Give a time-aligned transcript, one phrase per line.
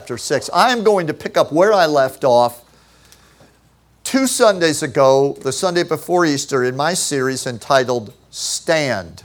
[0.00, 0.48] chapter 6.
[0.54, 2.64] I am going to pick up where I left off
[4.02, 9.22] two Sundays ago, the Sunday before Easter, in my series entitled Stand.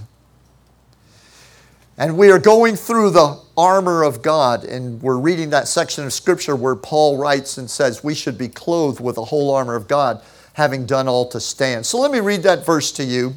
[1.97, 6.11] And we are going through the armor of God, and we're reading that section of
[6.11, 9.87] Scripture where Paul writes and says we should be clothed with the whole armor of
[9.87, 10.21] God,
[10.53, 11.85] having done all to stand.
[11.85, 13.35] So let me read that verse to you,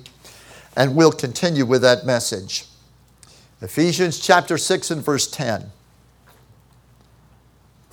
[0.76, 2.64] and we'll continue with that message.
[3.62, 5.70] Ephesians chapter 6 and verse 10.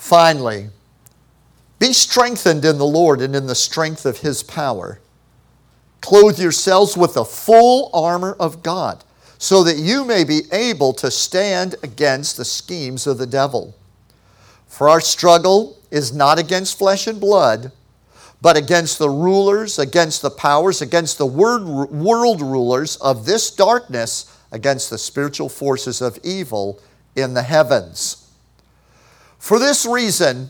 [0.06, 0.70] Finally,
[1.80, 5.00] be strengthened in the Lord and in the strength of his power.
[6.00, 9.04] Clothe yourselves with the full armor of God,
[9.40, 13.74] so that you may be able to stand against the schemes of the devil.
[14.68, 17.72] For our struggle is not against flesh and blood,
[18.44, 24.92] but against the rulers, against the powers, against the world rulers of this darkness, against
[24.92, 26.80] the spiritual forces of evil
[27.16, 28.25] in the heavens.
[29.46, 30.50] For this reason,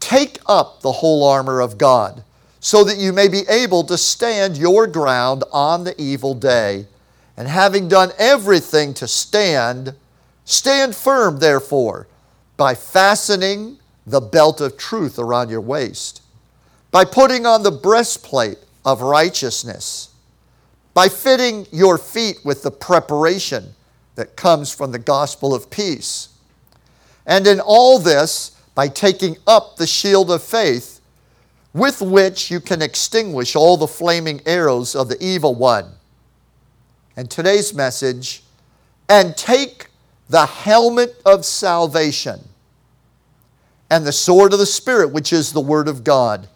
[0.00, 2.24] take up the whole armor of God,
[2.58, 6.86] so that you may be able to stand your ground on the evil day.
[7.36, 9.94] And having done everything to stand,
[10.44, 12.08] stand firm, therefore,
[12.56, 16.20] by fastening the belt of truth around your waist,
[16.90, 20.08] by putting on the breastplate of righteousness,
[20.94, 23.76] by fitting your feet with the preparation
[24.16, 26.30] that comes from the gospel of peace
[27.26, 31.00] and in all this, by taking up the shield of faith,
[31.72, 35.92] with which you can extinguish all the flaming arrows of the evil one.
[37.16, 38.42] And today's message,
[39.08, 39.88] and take
[40.28, 42.40] the helmet of salvation
[43.90, 46.48] and the sword of the Spirit, which is the Word of God.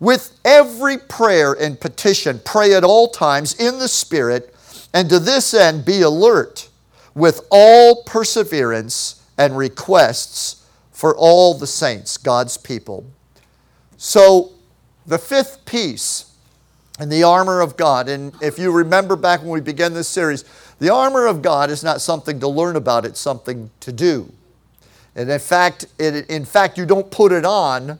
[0.00, 4.54] With every prayer and petition, pray at all times in the Spirit,
[4.94, 6.68] and to this end be alert
[7.14, 13.04] with all perseverance and requests for all the saints, God's people.
[13.96, 14.52] So,
[15.06, 16.32] the fifth piece
[17.00, 20.44] in the armor of God, and if you remember back when we began this series,
[20.78, 24.32] the armor of God is not something to learn about, it's something to do.
[25.14, 27.98] And in fact, it, in fact, you don't put it on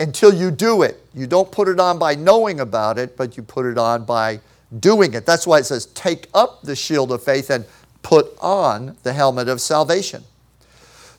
[0.00, 1.00] until you do it.
[1.14, 4.40] You don't put it on by knowing about it, but you put it on by
[4.80, 5.24] doing it.
[5.26, 7.64] That's why it says, take up the shield of faith and
[8.02, 10.24] put on the helmet of salvation.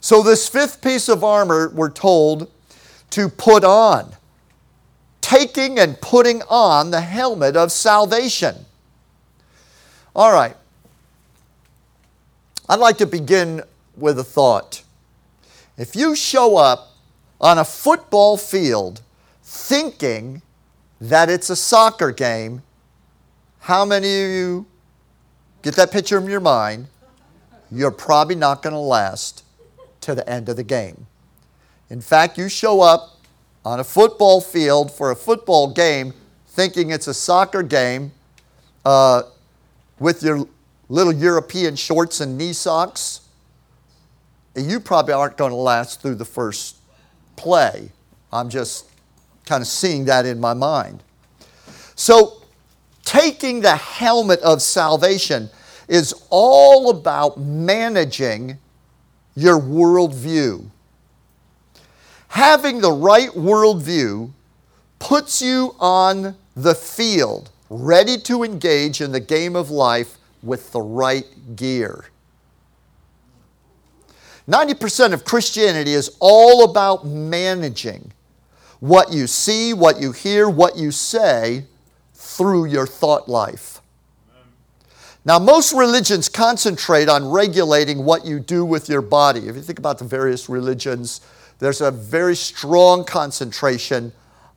[0.02, 2.50] So, this fifth piece of armor, we're told
[3.12, 4.14] to put on,
[5.20, 8.66] taking and putting on the helmet of salvation.
[10.16, 10.56] All right.
[12.68, 13.64] I'd like to begin
[13.98, 14.84] with a thought.
[15.78, 16.94] If you show up
[17.42, 19.02] on a football field
[19.44, 20.42] thinking
[21.02, 22.62] that it's a soccer game,
[23.60, 24.66] how many of you
[25.62, 26.88] get that picture in your mind?
[27.72, 29.44] You're probably not going to last
[30.02, 31.08] to the end of the game.
[31.90, 33.18] In fact, you show up
[33.66, 36.14] on a football field for a football game
[36.48, 38.12] thinking it's a soccer game
[38.86, 39.24] uh,
[40.00, 40.48] with your
[40.88, 43.22] little European shorts and knee socks,
[44.56, 46.78] you probably aren't going to last through the first
[47.36, 47.92] play.
[48.34, 48.88] I'm just
[49.46, 51.04] kind of seeing that in my mind.
[51.96, 52.44] So,
[53.04, 55.50] taking the helmet of salvation
[55.88, 58.58] is all about managing
[59.40, 60.70] your worldview.
[62.30, 64.32] Having the right worldview
[65.00, 70.82] puts you on the field, ready to engage in the game of life with the
[70.82, 72.06] right gear.
[74.48, 78.12] 90% of Christianity is all about managing
[78.80, 81.66] what you see, what you hear, what you say
[82.14, 83.79] through your thought life.
[85.26, 89.48] Now, most religions concentrate on regulating what you do with your body.
[89.48, 91.22] If you think about the various religions,
[91.60, 94.14] there's a very strong concentration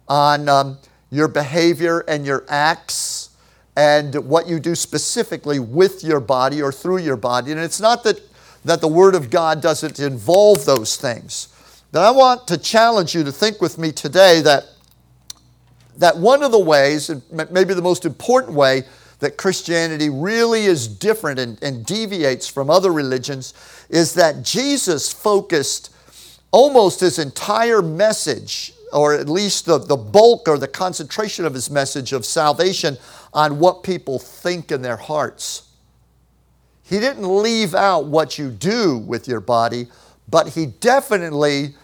[0.08, 0.78] on um,
[1.10, 3.30] your behavior and your acts
[3.76, 7.50] and what you do specifically with your body or through your body.
[7.50, 8.20] And it's not that,
[8.64, 11.48] that the Word of God doesn't involve those things.
[11.90, 14.64] But I want to challenge you to think with me today that,
[15.98, 18.84] that one of the ways, and maybe the most important way,
[19.22, 23.54] that Christianity really is different and, and deviates from other religions
[23.88, 25.94] is that Jesus focused
[26.50, 31.70] almost his entire message, or at least the, the bulk or the concentration of his
[31.70, 32.98] message of salvation,
[33.32, 35.68] on what people think in their hearts.
[36.82, 39.86] He didn't leave out what you do with your body,
[40.28, 41.76] but he definitely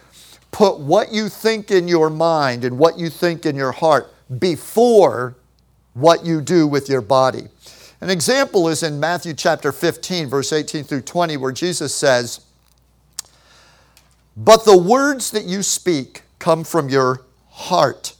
[0.51, 5.37] put what you think in your mind and what you think in your heart before
[5.99, 7.47] what you do with your body.
[8.01, 12.41] An example is in Matthew chapter 15, verse 18 through 20, where Jesus says,
[14.37, 18.15] But the words that you speak come from your heart,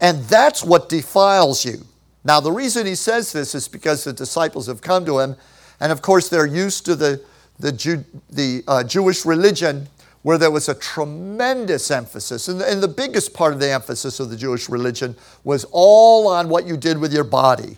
[0.00, 1.84] and that's what defiles you.
[2.24, 5.36] Now, the reason he says this is because the disciples have come to him,
[5.80, 7.22] and of course, they're used to the,
[7.58, 9.88] the, Jew, the uh, Jewish religion
[10.26, 14.18] where there was a tremendous emphasis, and the, and the biggest part of the emphasis
[14.18, 15.14] of the Jewish religion
[15.44, 17.76] was all on what you did with your body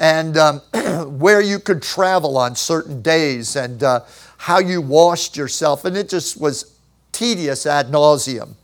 [0.00, 0.58] and um,
[1.20, 4.00] where you could travel on certain days and uh,
[4.38, 5.84] how you washed yourself.
[5.84, 6.76] And it just was
[7.12, 8.54] tedious ad nauseum.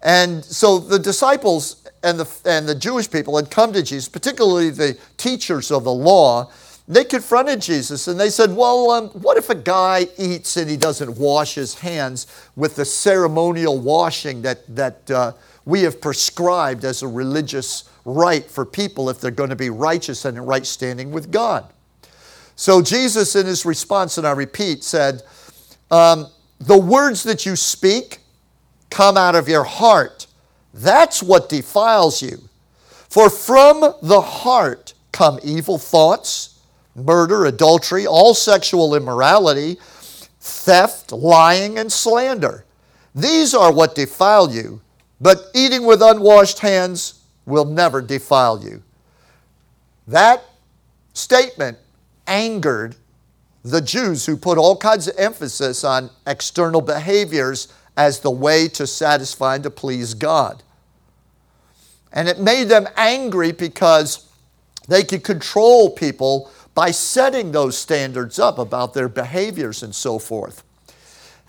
[0.00, 4.70] And so the disciples and the, and the Jewish people had come to Jesus, particularly
[4.70, 6.52] the teachers of the law.
[6.90, 10.76] They confronted Jesus and they said, Well, um, what if a guy eats and he
[10.76, 12.26] doesn't wash his hands
[12.56, 15.32] with the ceremonial washing that, that uh,
[15.64, 20.24] we have prescribed as a religious rite for people if they're going to be righteous
[20.24, 21.72] and in right standing with God?
[22.56, 25.22] So Jesus, in his response, and I repeat, said,
[25.92, 26.26] um,
[26.58, 28.18] The words that you speak
[28.90, 30.26] come out of your heart.
[30.74, 32.48] That's what defiles you.
[33.08, 36.49] For from the heart come evil thoughts,
[36.94, 39.78] murder, adultery, all sexual immorality,
[40.40, 42.64] theft, lying, and slander.
[43.14, 44.80] These are what defile you,
[45.20, 48.82] but eating with unwashed hands will never defile you.
[50.06, 50.42] That
[51.12, 51.78] statement
[52.26, 52.96] angered
[53.62, 58.86] the Jews who put all kinds of emphasis on external behaviors as the way to
[58.86, 60.62] satisfy and to please God.
[62.12, 64.26] And it made them angry because
[64.88, 70.62] they could control people by setting those standards up about their behaviors and so forth.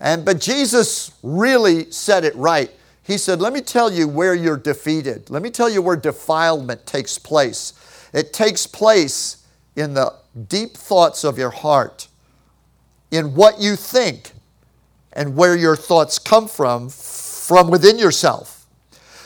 [0.00, 2.70] And but Jesus really said it right.
[3.02, 5.30] He said, "Let me tell you where you're defeated.
[5.30, 7.72] Let me tell you where defilement takes place.
[8.12, 9.38] It takes place
[9.76, 10.14] in the
[10.48, 12.08] deep thoughts of your heart,
[13.10, 14.32] in what you think,
[15.12, 18.66] and where your thoughts come from, from within yourself.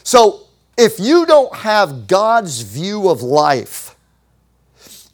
[0.02, 0.42] So,
[0.76, 3.85] if you don't have God's view of life,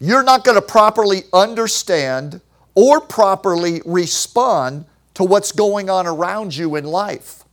[0.02, 2.40] you're not going to properly understand
[2.75, 4.84] or properly respond
[5.14, 7.44] to what's going on around you in life.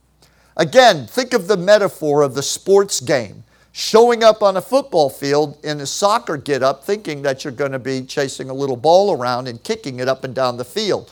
[0.56, 5.58] Again, think of the metaphor of the sports game showing up on a football field
[5.62, 9.16] in a soccer get up thinking that you're going to be chasing a little ball
[9.16, 11.08] around and kicking it up and down the field.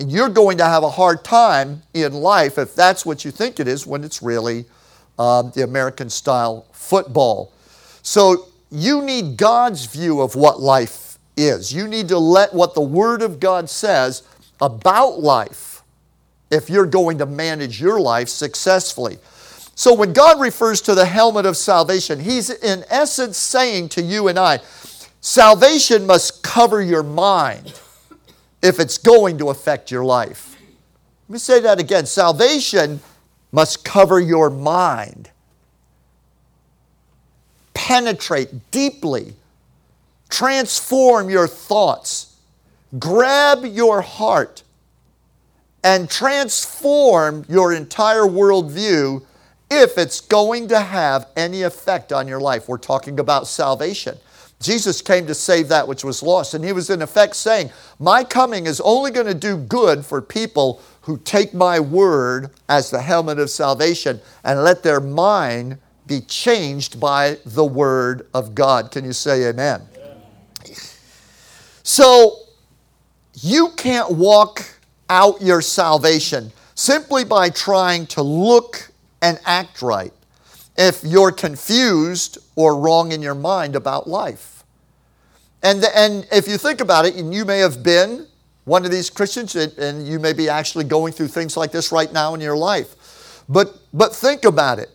[0.00, 3.60] And you're going to have a hard time in life if that's what you think
[3.60, 4.64] it is when it's really
[5.16, 7.52] um, the American style football.
[8.02, 11.72] So you need God's view of what life is.
[11.72, 14.22] You need to let what the Word of God says
[14.60, 15.82] about life
[16.50, 19.18] if you're going to manage your life successfully.
[19.74, 24.28] So when God refers to the helmet of salvation, He's in essence saying to you
[24.28, 24.60] and I,
[25.20, 27.78] salvation must cover your mind
[28.62, 30.56] if it's going to affect your life.
[31.28, 32.06] Let me say that again.
[32.06, 33.00] Salvation
[33.52, 35.30] must cover your mind,
[37.76, 39.34] penetrate deeply,
[40.30, 42.36] transform your thoughts,
[42.98, 44.62] grab your heart,
[45.84, 49.22] and transform your entire worldview
[49.70, 52.66] if it's going to have any effect on your life.
[52.66, 54.16] We're talking about salvation.
[54.58, 58.24] Jesus came to save that which was lost, and he was in effect saying, My
[58.24, 63.02] coming is only going to do good for people who take my word as the
[63.02, 68.90] helmet of salvation and let their mind be changed by the word of God.
[68.90, 69.82] Can you say amen?
[71.82, 72.38] So,
[73.34, 74.64] you can't walk
[75.08, 78.90] out your salvation simply by trying to look
[79.22, 80.12] and act right
[80.76, 84.64] if you're confused or wrong in your mind about life.
[85.62, 88.26] And, and if you think about it, and you may have been
[88.64, 92.12] one of these Christians, and you may be actually going through things like this right
[92.12, 93.44] now in your life.
[93.48, 94.90] But, but think about it.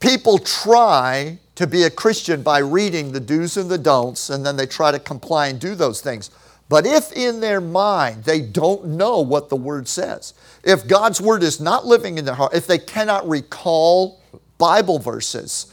[0.00, 4.56] People try to be a Christian by reading the do's and the don'ts, and then
[4.56, 6.30] they try to comply and do those things.
[6.68, 10.34] But if in their mind they don't know what the Word says,
[10.64, 14.20] if God's Word is not living in their heart, if they cannot recall
[14.58, 15.72] Bible verses,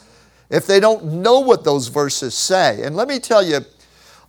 [0.49, 3.59] if they don't know what those verses say, and let me tell you,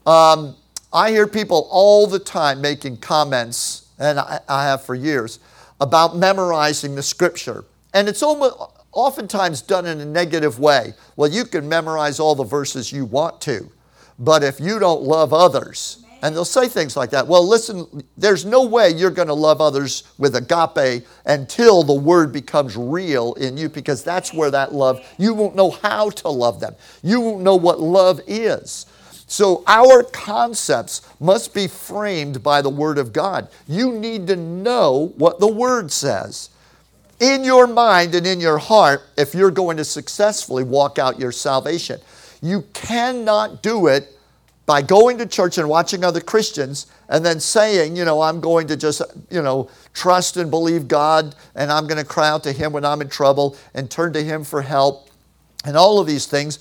[0.06, 0.56] um,
[0.92, 5.38] I hear people all the time making comments, and I, I have for years,
[5.80, 7.64] about memorizing the Scripture.
[7.92, 8.56] And it's almost,
[8.94, 10.94] oftentimes done in a negative way.
[11.16, 13.70] Well, you can memorize all the verses you want to,
[14.18, 17.26] but if you don't love others, and they'll say things like that.
[17.26, 22.32] Well, listen, there's no way you're going to love others with agape until the word
[22.32, 26.60] becomes real in you because that's where that love, you won't know how to love
[26.60, 26.76] them.
[27.02, 28.86] You won't know what love is.
[29.26, 33.48] So our concepts must be framed by the Word of God.
[33.66, 36.48] You need to know what the Word says
[37.20, 41.32] in your mind and in your heart if you're going to successfully walk out your
[41.32, 42.00] salvation.
[42.42, 44.14] You cannot do it
[44.66, 48.66] by going to church and watching other Christians and then saying, you know, I'm going
[48.68, 52.52] to just, you know, trust and believe God and I'm going to cry out to
[52.52, 55.10] Him when I'm in trouble and turn to Him for help
[55.64, 56.58] and all of these things.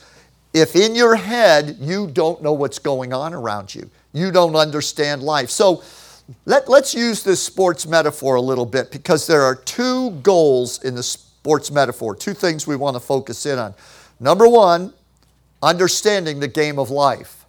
[0.54, 5.24] If in your head you don't know what's going on around you, you don't understand
[5.24, 5.50] life.
[5.50, 5.84] So
[6.46, 10.96] let, let's use this sports metaphor a little bit because there are two goals in
[10.96, 13.74] the sports metaphor, two things we want to focus in on.
[14.20, 14.94] Number one,
[15.62, 17.46] understanding the game of life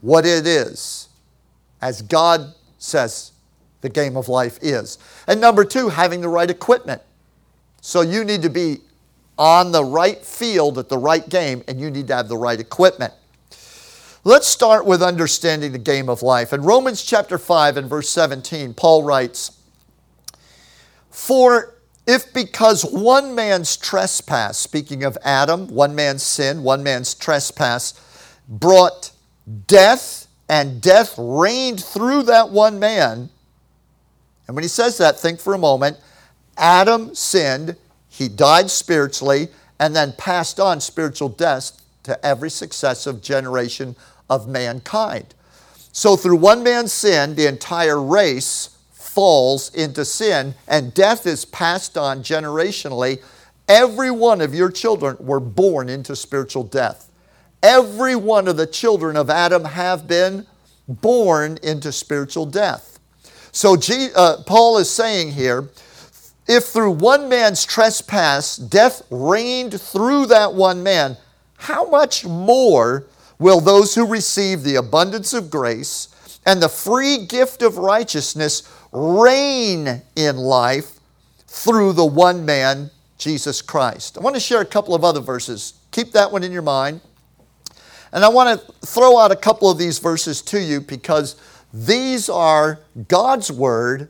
[0.00, 1.08] what it is,
[1.80, 3.32] as God says
[3.82, 4.98] the game of life is.
[5.26, 7.02] And number two, having the right equipment.
[7.80, 8.78] So you need to be
[9.38, 12.58] on the right field at the right game, and you need to have the right
[12.58, 13.12] equipment.
[14.24, 16.52] Let's start with understanding the game of life.
[16.52, 19.58] In Romans chapter 5 and verse 17, Paul writes,
[21.10, 21.74] For
[22.06, 27.94] if because one man's trespass, speaking of Adam, one man's sin, one man's trespass,
[28.48, 29.10] brought
[29.66, 33.28] death and death reigned through that one man.
[34.46, 35.98] And when he says that, think for a moment.
[36.56, 37.74] Adam sinned,
[38.08, 39.48] he died spiritually,
[39.80, 43.96] and then passed on spiritual death to every successive generation
[44.32, 45.34] of mankind.
[45.92, 51.98] So, through one man's sin, the entire race falls into sin, and death is passed
[51.98, 53.22] on generationally.
[53.68, 57.10] Every one of your children were born into spiritual death.
[57.62, 60.46] Every one of the children of Adam have been
[60.88, 62.98] born into spiritual death.
[63.52, 63.76] So
[64.16, 65.68] uh, Paul is saying here,
[66.48, 71.16] if through one man's trespass death reigned through that one man,
[71.58, 73.04] how much more
[73.42, 80.02] will those who receive the abundance of grace and the free gift of righteousness reign
[80.16, 81.00] in life
[81.46, 84.16] through the one man, Jesus Christ?
[84.16, 85.74] I want to share a couple of other verses.
[85.90, 87.00] Keep that one in your mind.
[88.12, 91.36] And I want to throw out a couple of these verses to you because
[91.72, 94.08] these are God's word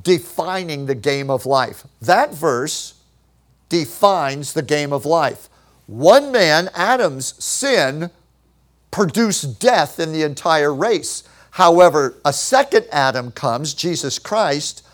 [0.00, 1.84] defining the game of life.
[2.00, 2.94] That verse
[3.68, 5.48] defines the game of life.
[5.86, 8.10] One man, Adam's sin,
[8.92, 11.24] produced death in the entire race.
[11.50, 14.86] However, a second Adam comes, Jesus Christ,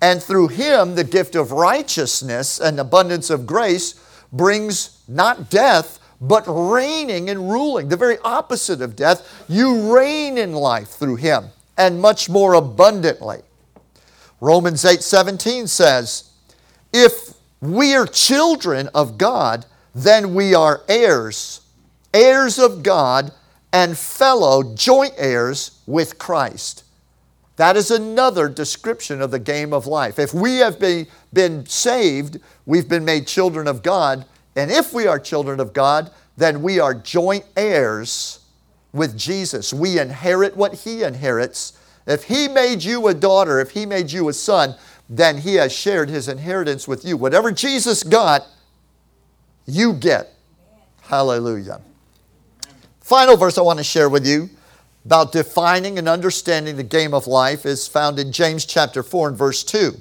[0.00, 3.94] and through him, the gift of righteousness and abundance of grace
[4.32, 9.44] brings not death, but reigning and ruling, the very opposite of death.
[9.48, 13.42] You reign in life through him and much more abundantly.
[14.40, 16.30] Romans 8 17 says,
[16.92, 21.60] If we are children of God, then we are heirs,
[22.12, 23.32] heirs of God,
[23.72, 26.84] and fellow joint heirs with Christ.
[27.56, 30.18] That is another description of the game of life.
[30.18, 34.24] If we have been, been saved, we've been made children of God,
[34.56, 38.40] and if we are children of God, then we are joint heirs
[38.92, 39.72] with Jesus.
[39.72, 41.78] We inherit what He inherits.
[42.06, 44.74] If He made you a daughter, if He made you a son,
[45.08, 47.16] then He has shared His inheritance with you.
[47.16, 48.46] Whatever Jesus got,
[49.66, 50.32] you get.
[51.02, 51.80] Hallelujah.
[53.02, 54.48] Final verse I want to share with you
[55.04, 59.36] about defining and understanding the game of life is found in James chapter 4 and
[59.36, 59.96] verse 2.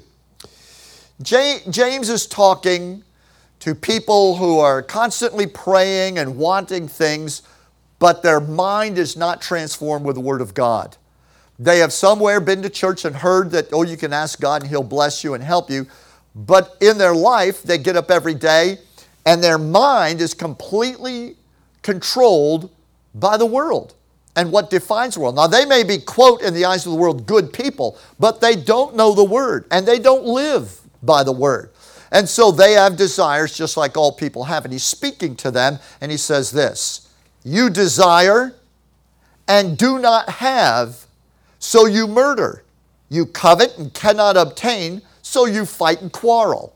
[1.24, 3.04] James is talking
[3.60, 7.42] to people who are constantly praying and wanting things,
[7.98, 10.96] but their mind is not transformed with the Word of God.
[11.58, 14.70] They have somewhere been to church and heard that, oh, you can ask God and
[14.70, 15.88] He'll bless you and help you.
[16.36, 18.78] But in their life, they get up every day
[19.26, 21.36] and their mind is completely
[21.82, 22.70] controlled
[23.14, 23.96] by the world
[24.36, 25.36] and what defines the world.
[25.36, 28.56] Now, they may be, quote, in the eyes of the world, good people, but they
[28.56, 31.72] don't know the Word and they don't live by the Word.
[32.12, 34.66] And so they have desires just like all people have.
[34.66, 37.10] And he's speaking to them and he says this
[37.44, 38.54] You desire
[39.48, 41.06] and do not have,
[41.60, 42.64] so you murder.
[43.10, 46.74] You covet and cannot obtain, so you fight and quarrel.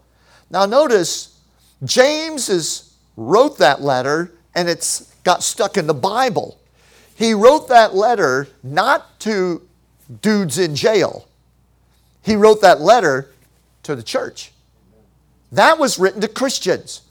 [0.49, 1.39] Now notice,
[1.83, 6.57] James is, wrote that letter and it's got stuck in the Bible.
[7.15, 9.61] He wrote that letter not to
[10.21, 11.27] dudes in jail.
[12.21, 13.31] He wrote that letter
[13.83, 14.51] to the church.
[15.51, 17.01] That was written to Christians.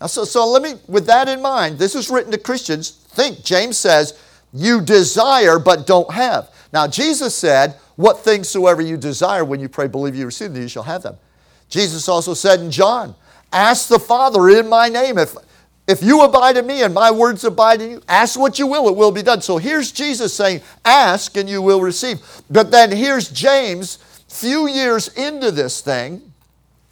[0.00, 2.90] Now, so, so let me, with that in mind, this is written to Christians.
[2.90, 4.18] Think, James says,
[4.54, 6.48] you desire but don't have.
[6.72, 10.62] Now, Jesus said, What things soever you desire when you pray, believe you receive them,
[10.62, 11.16] you shall have them.
[11.68, 13.16] Jesus also said in John,
[13.52, 15.18] Ask the Father in my name.
[15.18, 15.34] If
[15.86, 18.88] If you abide in me and my words abide in you, ask what you will,
[18.88, 19.42] it will be done.
[19.42, 22.20] So here's Jesus saying, Ask and you will receive.
[22.48, 23.96] But then here's James,
[24.28, 26.32] few years into this thing,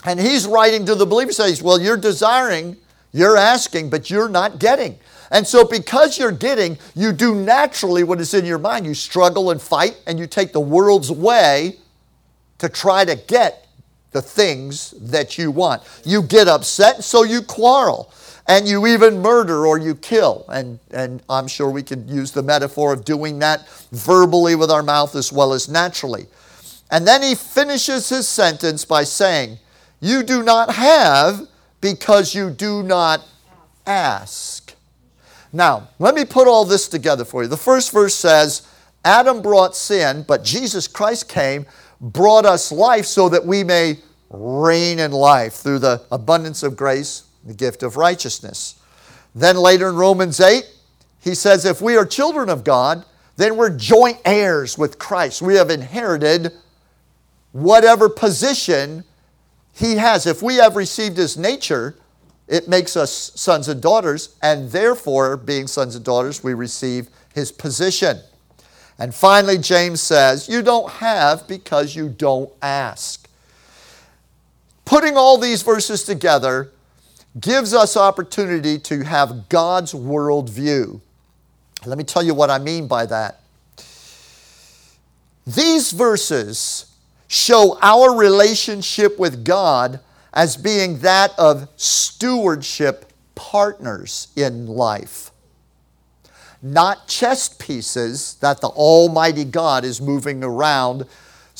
[0.05, 2.77] and he's writing to the believers, says, Well, you're desiring,
[3.13, 4.99] you're asking, but you're not getting.
[5.31, 8.85] And so, because you're getting, you do naturally what is in your mind.
[8.85, 11.79] You struggle and fight, and you take the world's way
[12.59, 13.67] to try to get
[14.11, 15.83] the things that you want.
[16.05, 18.13] You get upset, so you quarrel
[18.47, 20.45] and you even murder or you kill.
[20.49, 24.83] And, and I'm sure we could use the metaphor of doing that verbally with our
[24.83, 26.27] mouth as well as naturally.
[26.91, 29.59] And then he finishes his sentence by saying,
[30.01, 31.47] You do not have
[31.81, 33.25] because you do not
[33.87, 34.75] ask.
[35.53, 37.49] Now, let me put all this together for you.
[37.49, 38.67] The first verse says,
[39.05, 41.67] Adam brought sin, but Jesus Christ came,
[42.01, 43.99] brought us life so that we may
[44.31, 48.77] reign in life through the abundance of grace the gift of righteousness.
[49.35, 50.65] Then later in Romans 8,
[51.21, 53.05] he says, if we are children of God,
[53.37, 55.41] then we're joint heirs with Christ.
[55.41, 56.53] We have inherited
[57.53, 59.05] whatever position
[59.73, 60.27] he has.
[60.27, 61.97] If we have received his nature,
[62.49, 67.51] it makes us sons and daughters, and therefore, being sons and daughters, we receive his
[67.51, 68.19] position.
[68.99, 73.29] And finally, James says, You don't have because you don't ask.
[74.85, 76.71] Putting all these verses together,
[77.41, 81.01] gives us opportunity to have God's worldview.
[81.87, 83.41] Let me tell you what I mean by that.
[85.47, 86.87] These verses
[87.27, 90.01] show our relationship with God
[90.33, 95.31] as being that of stewardship partners in life.
[96.63, 101.07] Not chess pieces that the Almighty God is moving around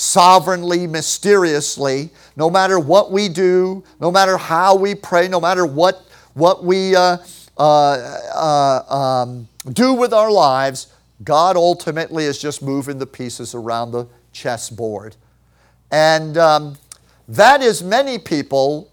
[0.03, 6.05] sovereignly, mysteriously, no matter what we do, no matter how we pray, no matter what,
[6.35, 7.19] what we uh,
[7.57, 10.89] uh, uh, um, do with our lives,
[11.23, 15.15] God ultimately is just moving the pieces around the chessboard.
[15.93, 16.77] And um,
[17.29, 18.91] that is many people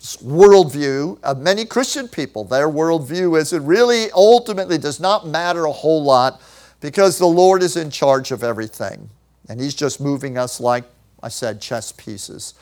[0.00, 2.44] worldview of many Christian people.
[2.44, 6.42] Their worldview is it really ultimately does not matter a whole lot
[6.82, 9.08] because the Lord is in charge of everything.
[9.48, 10.84] And He's just moving us like
[11.22, 12.54] I said, chess pieces.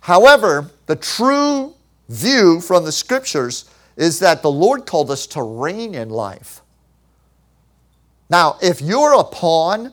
[0.00, 1.74] However, the true
[2.08, 3.64] view from the scriptures
[3.96, 6.60] is that the Lord called us to reign in life.
[8.28, 9.92] Now, if you're a pawn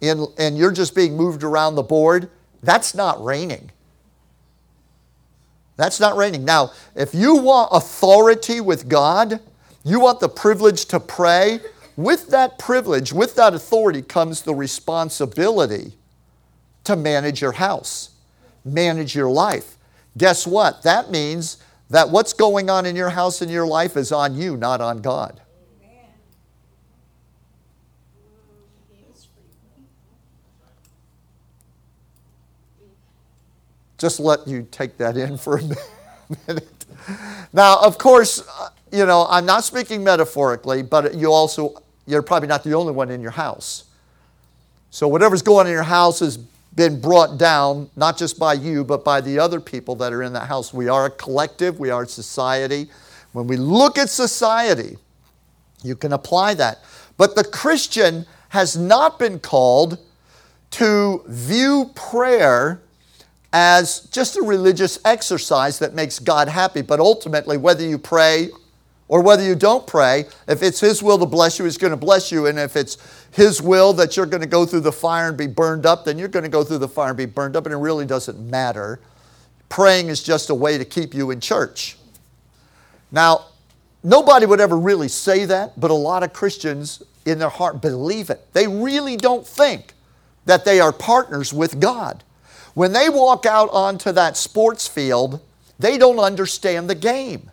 [0.00, 2.30] in, and you're just being moved around the board,
[2.62, 3.70] that's not reigning.
[5.76, 6.44] That's not reigning.
[6.44, 9.40] Now, if you want authority with God,
[9.84, 11.60] you want the privilege to pray,
[11.96, 15.92] with that privilege, with that authority comes the responsibility
[16.84, 18.10] to manage your house,
[18.64, 19.76] manage your life.
[20.16, 20.82] Guess what?
[20.82, 21.58] That means
[21.90, 25.00] that what's going on in your house and your life is on you, not on
[25.00, 25.40] God.
[33.96, 35.62] Just let you take that in for a
[36.48, 36.84] minute.
[37.52, 42.48] Now, of course, uh, you know, I'm not speaking metaphorically, but you also, you're probably
[42.48, 43.84] not the only one in your house.
[44.90, 48.84] So, whatever's going on in your house has been brought down, not just by you,
[48.84, 50.74] but by the other people that are in that house.
[50.74, 52.88] We are a collective, we are a society.
[53.32, 54.96] When we look at society,
[55.82, 56.82] you can apply that.
[57.16, 59.98] But the Christian has not been called
[60.70, 62.80] to view prayer
[63.52, 68.50] as just a religious exercise that makes God happy, but ultimately, whether you pray
[69.08, 71.96] or whether you don't pray, if it's His will to bless you, He's going to
[71.96, 72.46] bless you.
[72.46, 72.96] And if it's
[73.32, 76.18] His will that you're going to go through the fire and be burned up, then
[76.18, 78.38] you're going to go through the fire and be burned up, and it really doesn't
[78.38, 79.00] matter.
[79.68, 81.96] Praying is just a way to keep you in church.
[83.10, 83.46] Now,
[84.02, 88.30] nobody would ever really say that, but a lot of Christians in their heart believe
[88.30, 88.52] it.
[88.52, 89.94] They really don't think
[90.46, 92.22] that they are partners with God.
[92.74, 95.40] When they walk out onto that sports field,
[95.78, 97.50] they don't understand the game.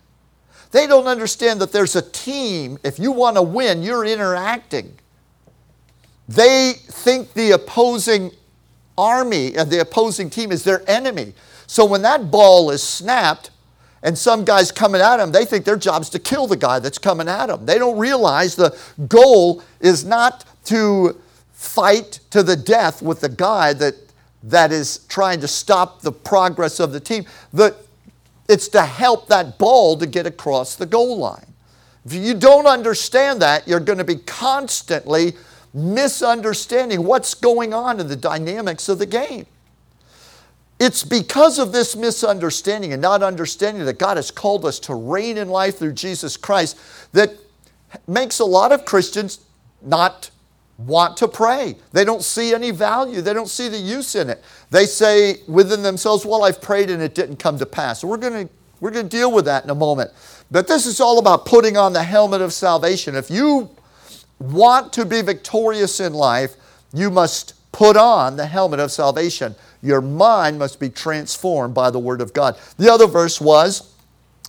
[0.72, 2.78] They don't understand that there's a team.
[2.84, 4.98] If you want to win, you're interacting.
[6.28, 8.32] They think the opposing
[8.98, 11.34] army and the opposing team is their enemy.
[11.68, 13.52] So when that ball is snapped
[14.04, 16.80] and some guy's coming at them, they think their job is to kill the guy
[16.80, 17.66] that's coming at them.
[17.66, 21.20] They don't realize the goal is not to
[21.52, 23.96] fight to the death with the guy that,
[24.44, 27.26] that is trying to stop the progress of the team.
[27.54, 27.76] The,
[28.52, 31.46] it's to help that ball to get across the goal line.
[32.06, 35.34] If you don't understand that, you're going to be constantly
[35.74, 39.46] misunderstanding what's going on in the dynamics of the game.
[40.80, 45.38] it's because of this misunderstanding and not understanding that God has called us to reign
[45.38, 46.76] in life through Jesus Christ
[47.14, 47.32] that
[48.08, 49.42] makes a lot of Christians
[49.82, 50.32] not
[50.86, 51.76] want to pray.
[51.92, 54.44] They don't see any value, they don't see the use in it.
[54.70, 58.02] They say within themselves, Well, I've prayed and it didn't come to pass.
[58.02, 60.12] So we're going to we're going to deal with that in a moment.
[60.50, 63.16] But this is all about putting on the helmet of salvation.
[63.16, 63.70] If you
[64.40, 66.56] want to be victorious in life,
[66.92, 69.56] you must put on the helmet of salvation.
[69.84, 72.58] Your mind must be transformed by the Word of God.
[72.78, 73.94] The other verse was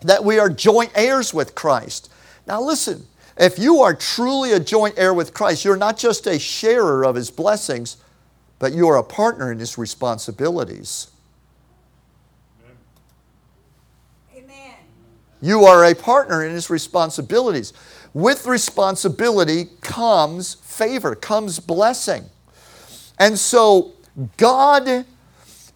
[0.02, 2.10] that we are joint heirs with Christ.
[2.46, 3.06] Now, listen,
[3.38, 7.14] if you are truly a joint heir with Christ, you're not just a sharer of
[7.14, 7.96] His blessings,
[8.58, 11.10] but you are a partner in His responsibilities.
[14.36, 14.74] Amen.
[15.40, 17.72] You are a partner in His responsibilities.
[18.14, 22.24] With responsibility comes favor, comes blessing.
[23.18, 23.92] And so,
[24.36, 25.06] God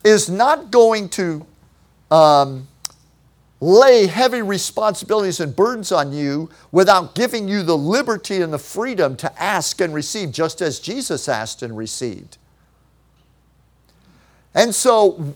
[0.05, 1.47] is not going to
[2.11, 2.69] um,
[3.61, 9.17] lay heavy responsibilities and burdens on you without giving you the liberty and the freedom
[9.17, 12.37] to ask and receive, just as Jesus asked and received.
[14.55, 15.35] And so,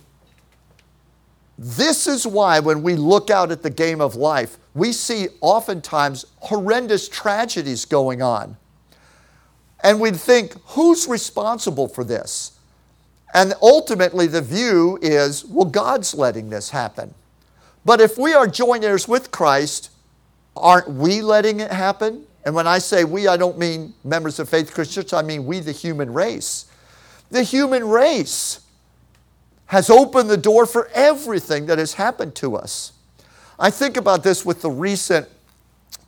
[1.58, 6.24] this is why when we look out at the game of life, we see oftentimes
[6.38, 8.56] horrendous tragedies going on.
[9.82, 12.52] And we'd think, who's responsible for this?
[13.32, 17.14] And ultimately, the view is well, God's letting this happen.
[17.84, 19.90] But if we are joint heirs with Christ,
[20.56, 22.26] aren't we letting it happen?
[22.44, 25.46] And when I say we, I don't mean members of Faith Christian Church, I mean
[25.46, 26.66] we, the human race.
[27.30, 28.60] The human race
[29.66, 32.92] has opened the door for everything that has happened to us.
[33.58, 35.28] I think about this with the recent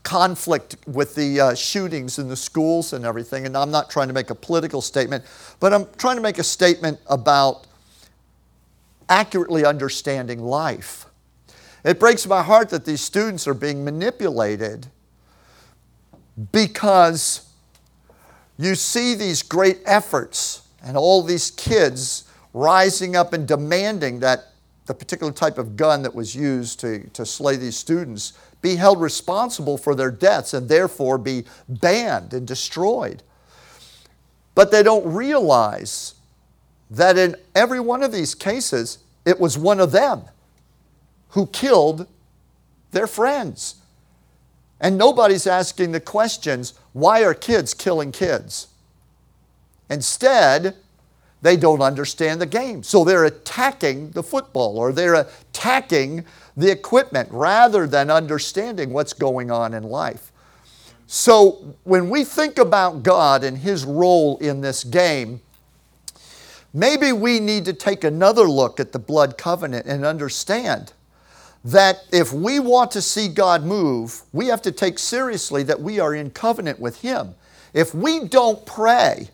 [0.03, 3.47] conflict with the uh, shootings in the schools and everything.
[3.47, 5.25] And I'm not trying to make a political statement,
[5.61, 7.67] but I'm trying to make a statement about
[9.09, 11.07] accurately understanding life.
[11.85, 14.87] It breaks my heart that these students are being manipulated
[16.53, 17.49] because
[18.57, 24.53] you see these great efforts and all these kids rising up and demanding that
[24.87, 29.01] the particular type of gun that was used to, to slay these students be held
[29.01, 33.23] responsible for their deaths and therefore be banned and destroyed.
[34.55, 36.15] But they don't realize
[36.91, 40.23] that in every one of these cases, it was one of them
[41.33, 42.07] who killed
[42.93, 43.77] their friends.
[44.81, 48.69] And nobody's asking the questions why are kids killing kids?
[49.89, 50.77] Instead,
[51.41, 52.83] they don't understand the game.
[52.83, 56.25] So they're attacking the football or they're attacking
[56.57, 60.33] the equipment rather than understanding what's going on in life.
[61.07, 65.41] So when we think about God and His role in this game,
[66.73, 70.93] maybe we need to take another look at the blood covenant and understand
[71.65, 76.01] that if we want to see God move, we have to take seriously that we
[76.01, 77.35] are in covenant with Him.
[77.73, 79.29] If we don't pray,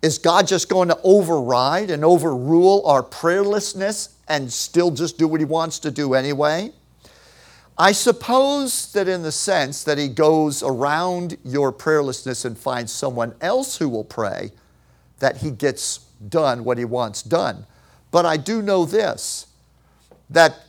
[0.00, 5.40] is God just going to override and overrule our prayerlessness and still just do what
[5.40, 6.72] he wants to do anyway?
[7.78, 13.34] I suppose that in the sense that he goes around your prayerlessness and finds someone
[13.40, 14.52] else who will pray,
[15.20, 17.64] that he gets done what he wants done.
[18.10, 19.46] But I do know this
[20.30, 20.60] that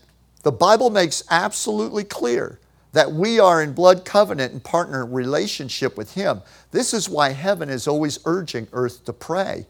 [0.44, 2.60] the Bible makes absolutely clear
[2.92, 6.42] that we are in blood covenant and partner relationship with Him.
[6.72, 9.66] This is why heaven is always urging earth to pray,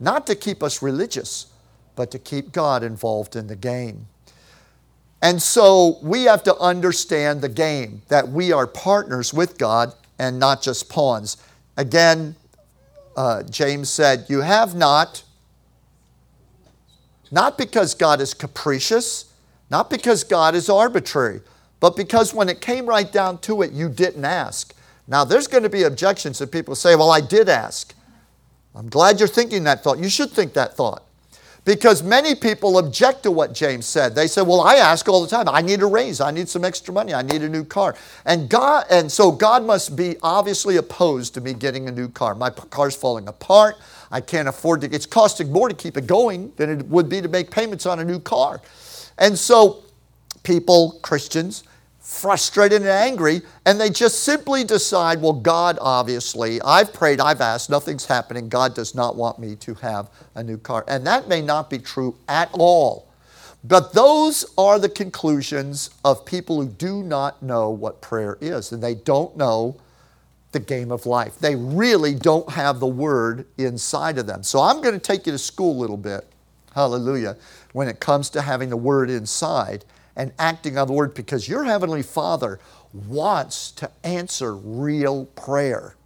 [0.00, 1.46] not to keep us religious,
[1.96, 4.06] but to keep God involved in the game.
[5.20, 10.38] And so we have to understand the game, that we are partners with God and
[10.38, 11.36] not just pawns.
[11.76, 12.34] Again,
[13.16, 15.22] uh, James said, You have not,
[17.30, 19.31] not because God is capricious,
[19.72, 21.40] not because God is arbitrary,
[21.80, 24.74] but because when it came right down to it, you didn't ask.
[25.08, 27.94] Now, there's going to be objections that people say, Well, I did ask.
[28.74, 29.98] I'm glad you're thinking that thought.
[29.98, 31.04] You should think that thought.
[31.64, 34.14] Because many people object to what James said.
[34.14, 35.48] They say, Well, I ask all the time.
[35.48, 36.20] I need a raise.
[36.20, 37.14] I need some extra money.
[37.14, 37.96] I need a new car.
[38.26, 42.34] And God, and so God must be obviously opposed to me getting a new car.
[42.34, 43.76] My car's falling apart.
[44.10, 47.22] I can't afford to, it's costing more to keep it going than it would be
[47.22, 48.60] to make payments on a new car.
[49.22, 49.84] And so
[50.42, 51.62] people, Christians,
[52.00, 57.70] frustrated and angry, and they just simply decide, well, God, obviously, I've prayed, I've asked,
[57.70, 58.48] nothing's happening.
[58.48, 60.84] God does not want me to have a new car.
[60.88, 63.08] And that may not be true at all.
[63.62, 68.82] But those are the conclusions of people who do not know what prayer is, and
[68.82, 69.76] they don't know
[70.50, 71.38] the game of life.
[71.38, 74.42] They really don't have the word inside of them.
[74.42, 76.26] So I'm going to take you to school a little bit
[76.74, 77.36] Hallelujah.
[77.72, 79.84] When it comes to having the Word inside
[80.16, 82.58] and acting on the Word, because your Heavenly Father
[82.92, 85.96] wants to answer real prayer.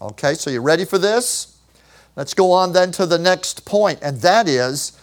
[0.00, 1.58] Okay, so you ready for this?
[2.16, 4.98] Let's go on then to the next point, and that is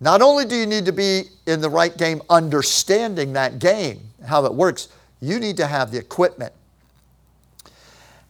[0.00, 4.44] not only do you need to be in the right game understanding that game, how
[4.44, 4.88] it works,
[5.20, 6.52] you need to have the equipment.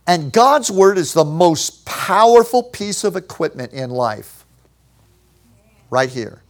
[0.07, 4.38] And God's Word is the most powerful piece of equipment in life.
[5.91, 6.43] Right here.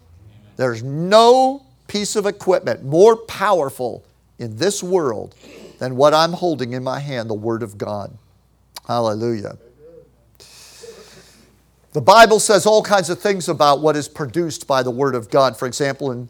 [0.57, 4.05] There's no piece of equipment more powerful
[4.39, 5.35] in this world
[5.79, 8.17] than what I'm holding in my hand, the Word of God.
[8.87, 9.59] Hallelujah.
[11.93, 15.31] The Bible says all kinds of things about what is produced by the Word of
[15.31, 15.57] God.
[15.57, 16.29] For example, in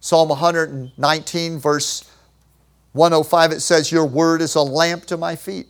[0.00, 2.10] Psalm 119, verse
[2.92, 5.68] 105, it says, Your Word is a lamp to my feet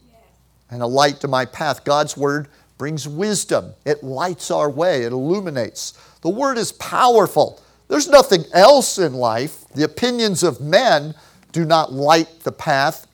[0.71, 1.85] and a light to my path.
[1.85, 2.49] God's Word
[2.79, 5.95] brings wisdom, it lights our way, it illuminates.
[6.23, 7.61] The Word is powerful.
[7.89, 9.65] There's nothing else in life.
[9.75, 11.15] The opinions of men
[11.53, 13.07] do not light the path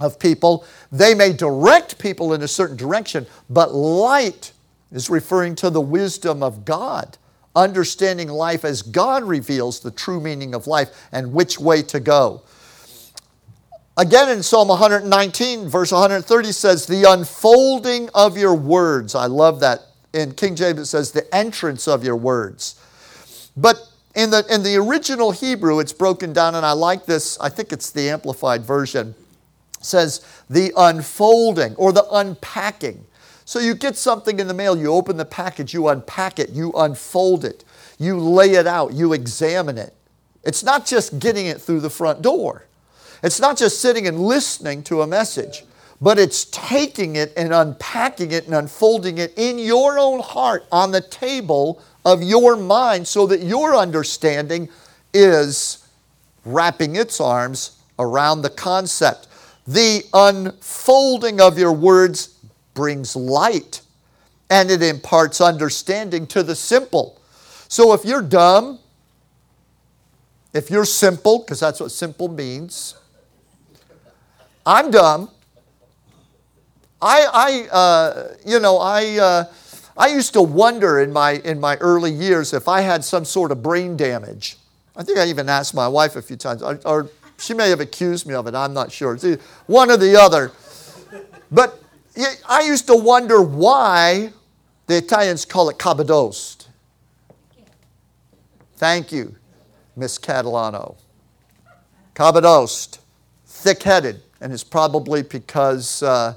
[0.00, 0.64] of people.
[0.90, 4.52] They may direct people in a certain direction, but light
[4.90, 7.16] is referring to the wisdom of God,
[7.56, 12.42] understanding life as God reveals the true meaning of life and which way to go.
[13.96, 19.14] Again, in Psalm 119, verse 130 says, The unfolding of your words.
[19.14, 19.80] I love that.
[20.12, 22.78] In King James, it says, The entrance of your words.
[23.56, 27.38] But in the, in the original Hebrew, it's broken down, and I like this.
[27.40, 29.14] I think it's the Amplified Version.
[29.78, 33.06] It says, The unfolding or the unpacking.
[33.44, 36.72] So you get something in the mail, you open the package, you unpack it, you
[36.72, 37.64] unfold it,
[37.98, 39.94] you lay it out, you examine it.
[40.44, 42.66] It's not just getting it through the front door.
[43.22, 45.64] It's not just sitting and listening to a message,
[46.02, 50.90] but it's taking it and unpacking it and unfolding it in your own heart on
[50.90, 54.68] the table of your mind so that your understanding
[55.14, 55.88] is
[56.44, 59.28] wrapping its arms around the concept.
[59.68, 62.36] The unfolding of your words
[62.74, 63.80] brings light
[64.50, 67.22] and it imparts understanding to the simple.
[67.68, 68.80] So if you're dumb,
[70.52, 72.96] if you're simple, because that's what simple means,
[74.66, 75.30] I'm dumb.
[77.02, 79.44] I, I uh, you know, I, uh,
[79.96, 83.50] I used to wonder in my, in my early years if I had some sort
[83.50, 84.56] of brain damage.
[84.96, 87.80] I think I even asked my wife a few times, or, or she may have
[87.80, 89.14] accused me of it, I'm not sure.
[89.14, 90.52] It's one or the other.
[91.50, 91.82] But
[92.48, 94.32] I used to wonder why
[94.86, 96.68] the Italians call it cabadost.
[98.76, 99.36] Thank you,
[99.96, 100.96] Miss Catalano.
[102.14, 102.98] Cabadost,
[103.44, 106.34] thick headed and it's probably because, uh,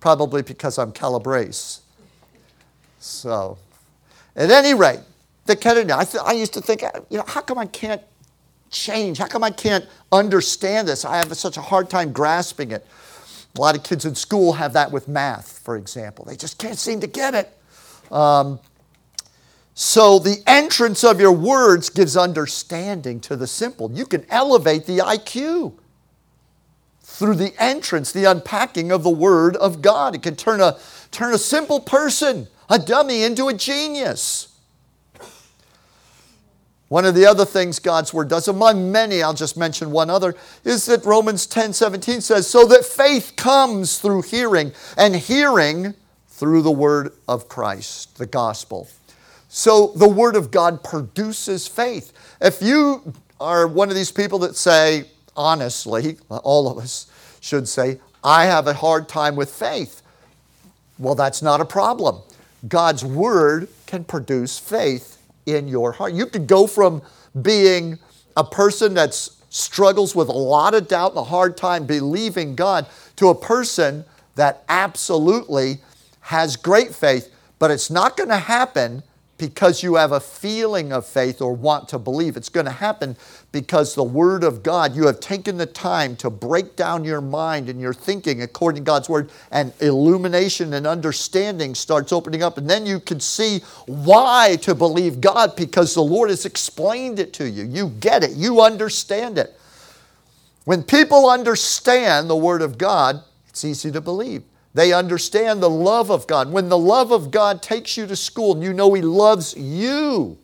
[0.00, 1.80] probably because I'm Calabrese.
[2.98, 3.58] So,
[4.34, 5.00] at any rate,
[5.46, 8.02] the Kennedy, I, th- I used to think, you know, how come I can't
[8.70, 9.18] change?
[9.18, 11.04] How come I can't understand this?
[11.04, 12.86] I have such a hard time grasping it.
[13.56, 16.24] A lot of kids in school have that with math, for example.
[16.24, 18.12] They just can't seem to get it.
[18.12, 18.60] Um,
[19.74, 23.90] so the entrance of your words gives understanding to the simple.
[23.92, 25.74] You can elevate the IQ
[27.16, 30.14] through the entrance, the unpacking of the Word of God.
[30.14, 30.76] It can turn a,
[31.10, 34.54] turn a simple person, a dummy, into a genius.
[36.88, 40.34] One of the other things God's Word does, among many, I'll just mention one other,
[40.62, 45.94] is that Romans 10 17 says, So that faith comes through hearing, and hearing
[46.28, 48.88] through the Word of Christ, the gospel.
[49.48, 52.12] So the Word of God produces faith.
[52.42, 58.00] If you are one of these people that say, honestly, all of us should say,
[58.24, 60.02] I have a hard time with faith.
[60.98, 62.22] Well, that's not a problem.
[62.66, 66.12] God's Word can produce faith in your heart.
[66.12, 67.02] You could go from
[67.40, 67.98] being
[68.36, 72.86] a person that struggles with a lot of doubt and a hard time believing God
[73.16, 75.78] to a person that absolutely
[76.20, 79.02] has great faith, but it's not going to happen
[79.38, 82.36] because you have a feeling of faith or want to believe.
[82.36, 83.16] It's going to happen
[83.60, 87.70] because the Word of God, you have taken the time to break down your mind
[87.70, 92.58] and your thinking according to God's Word, and illumination and understanding starts opening up.
[92.58, 97.32] And then you can see why to believe God because the Lord has explained it
[97.32, 97.64] to you.
[97.64, 99.58] You get it, you understand it.
[100.66, 104.42] When people understand the Word of God, it's easy to believe.
[104.74, 106.52] They understand the love of God.
[106.52, 110.36] When the love of God takes you to school and you know He loves you,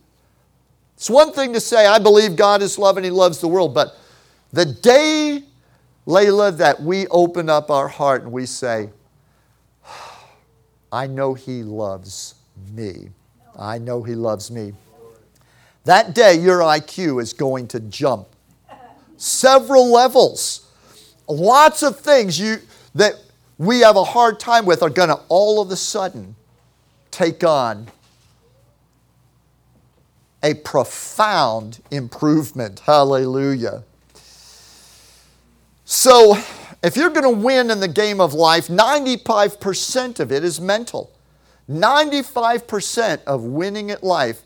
[1.02, 3.74] it's one thing to say, I believe God is love and He loves the world,
[3.74, 3.98] but
[4.52, 5.42] the day,
[6.06, 8.88] Layla, that we open up our heart and we say,
[10.92, 12.36] I know He loves
[12.72, 13.08] me.
[13.58, 14.74] I know He loves me.
[15.86, 18.28] that day your IQ is going to jump
[19.16, 20.70] several levels.
[21.28, 22.58] Lots of things you,
[22.94, 23.14] that
[23.58, 26.36] we have a hard time with are going to all of a sudden
[27.10, 27.88] take on
[30.42, 32.80] a profound improvement.
[32.80, 33.84] Hallelujah.
[35.84, 36.36] So,
[36.82, 41.12] if you're going to win in the game of life, 95% of it is mental.
[41.70, 44.42] 95% of winning at life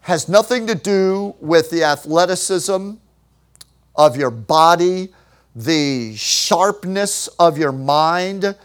[0.00, 2.92] has nothing to do with the athleticism
[3.94, 5.12] of your body,
[5.54, 8.56] the sharpness of your mind,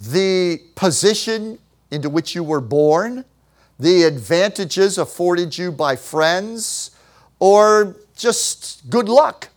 [0.00, 1.58] the position
[1.90, 3.24] into which you were born,
[3.80, 6.90] the advantages afforded you by friends,
[7.38, 9.48] or just good luck.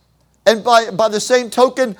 [0.46, 1.96] And by, by the same token,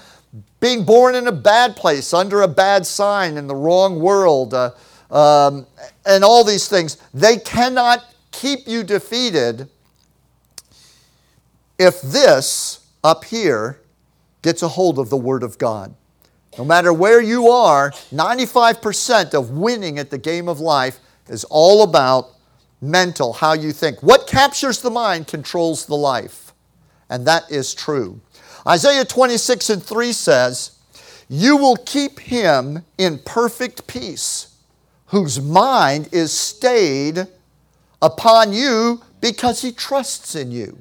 [0.58, 4.70] being born in a bad place, under a bad sign, in the wrong world, uh,
[5.10, 5.66] um,
[6.06, 9.68] and all these things, they cannot keep you defeated
[11.78, 13.80] if this up here
[14.40, 15.94] gets a hold of the Word of God.
[16.56, 21.82] No matter where you are, 95% of winning at the game of life is all
[21.82, 22.30] about
[22.80, 24.02] mental, how you think.
[24.02, 26.52] What captures the mind controls the life.
[27.08, 28.20] And that is true.
[28.66, 30.78] Isaiah 26 and 3 says,
[31.28, 34.54] You will keep him in perfect peace,
[35.06, 37.26] whose mind is stayed
[38.00, 40.78] upon you because he trusts in you.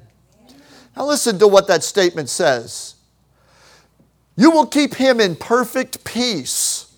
[0.96, 2.94] Now, listen to what that statement says.
[4.36, 6.92] You will keep him in perfect peace.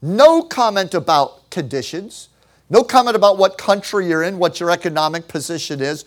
[0.00, 2.28] No comment about conditions,
[2.70, 6.04] no comment about what country you're in, what your economic position is,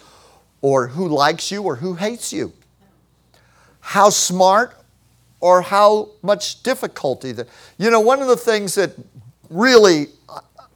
[0.62, 2.54] or who likes you or who hates you.
[3.80, 4.78] How smart
[5.40, 7.32] or how much difficulty.
[7.32, 8.92] That, you know, one of the things that
[9.50, 10.08] really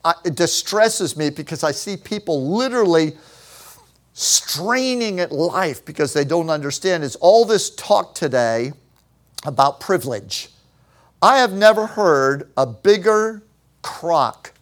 [0.04, 3.14] uh, distresses me because I see people literally
[4.14, 8.74] straining at life because they don't understand is all this talk today
[9.46, 10.50] about privilege.
[11.22, 13.44] I have never heard a bigger
[13.82, 14.55] crock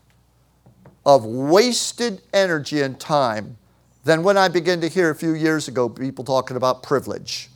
[1.05, 3.57] of wasted energy and time
[4.03, 7.49] than when I began to hear a few years ago people talking about privilege.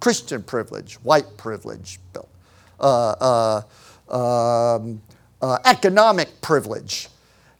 [0.00, 1.98] Christian privilege, white privilege,
[2.80, 3.62] uh,
[4.10, 5.02] uh, um,
[5.42, 7.08] uh, economic privilege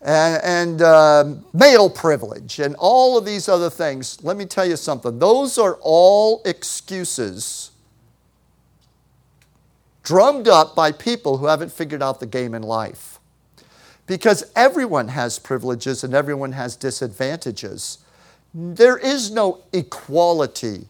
[0.01, 4.77] and, and uh, male privilege and all of these other things, let me tell you
[4.77, 5.19] something.
[5.19, 7.71] Those are all excuses
[10.03, 13.10] drummed up by people who haven't figured out the game in life.
[14.11, 17.99] Because everyone has privileges and everyone has disadvantages.
[18.53, 20.89] There is no equality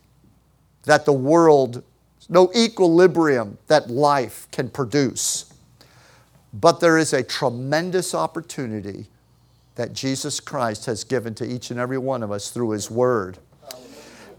[0.84, 1.82] that the world,
[2.30, 5.52] no equilibrium that life can produce.
[6.54, 9.04] But there is a tremendous opportunity
[9.74, 13.36] that Jesus Christ has given to each and every one of us through His Word.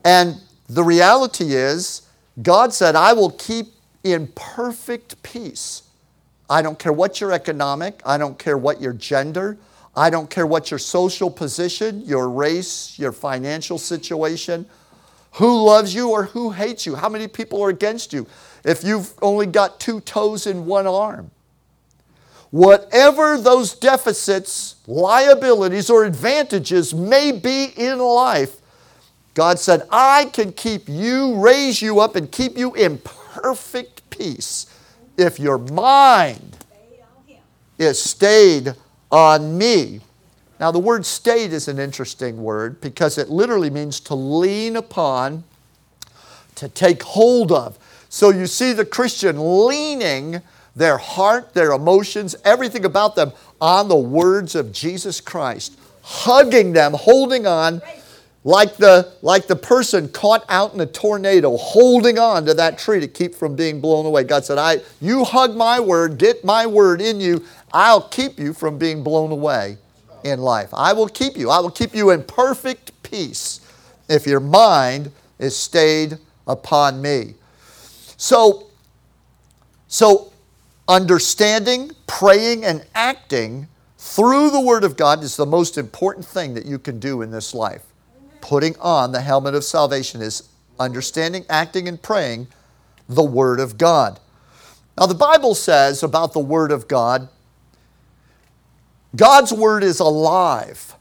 [0.03, 2.01] And the reality is,
[2.41, 5.83] God said, I will keep in perfect peace.
[6.51, 9.57] I don't care what your economic, I don't care what your gender,
[9.95, 14.65] I don't care what your social position, your race, your financial situation,
[15.35, 18.27] who loves you or who hates you, how many people are against you.
[18.65, 21.31] If you've only got two toes in one arm,
[22.49, 28.57] whatever those deficits, liabilities, or advantages may be in life,
[29.35, 34.65] God said, I can keep you, raise you up, and keep you in perfect peace
[35.21, 36.57] if your mind
[37.77, 38.75] is stayed
[39.11, 40.01] on me.
[40.59, 45.43] Now, the word stayed is an interesting word because it literally means to lean upon,
[46.55, 47.79] to take hold of.
[48.09, 50.41] So you see the Christian leaning
[50.75, 56.93] their heart, their emotions, everything about them on the words of Jesus Christ, hugging them,
[56.93, 57.81] holding on
[58.43, 62.99] like the, like the person caught out in a tornado, holding on to that tree
[62.99, 64.23] to keep from being blown away.
[64.23, 68.53] God said, I, You hug my word, get my word in you, I'll keep you
[68.53, 69.77] from being blown away
[70.23, 70.69] in life.
[70.73, 71.49] I will keep you.
[71.49, 73.61] I will keep you in perfect peace
[74.09, 76.17] if your mind is stayed
[76.47, 77.35] upon me.
[78.17, 78.67] So,
[79.87, 80.33] so
[80.87, 83.67] understanding, praying, and acting
[83.97, 87.31] through the Word of God is the most important thing that you can do in
[87.31, 87.83] this life.
[88.41, 92.47] Putting on the helmet of salvation is understanding, acting, and praying
[93.07, 94.19] the Word of God.
[94.97, 97.29] Now, the Bible says about the Word of God
[99.15, 100.95] God's Word is alive.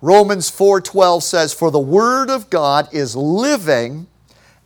[0.00, 4.06] Romans 4:12 says for the word of God is living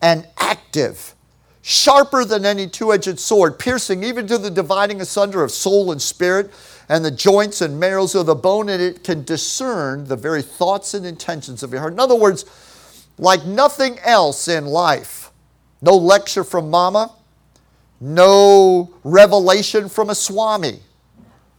[0.01, 1.15] and active
[1.63, 6.03] sharper than any two edged sword, piercing even to the dividing asunder of soul and
[6.03, 6.51] spirit
[6.89, 10.95] and the joints and marrows of the bone, and it can discern the very thoughts
[10.95, 11.93] and intentions of your heart.
[11.93, 12.45] In other words,
[13.19, 15.31] like nothing else in life,
[15.81, 17.13] no lecture from mama,
[18.01, 20.81] no revelation from a swami.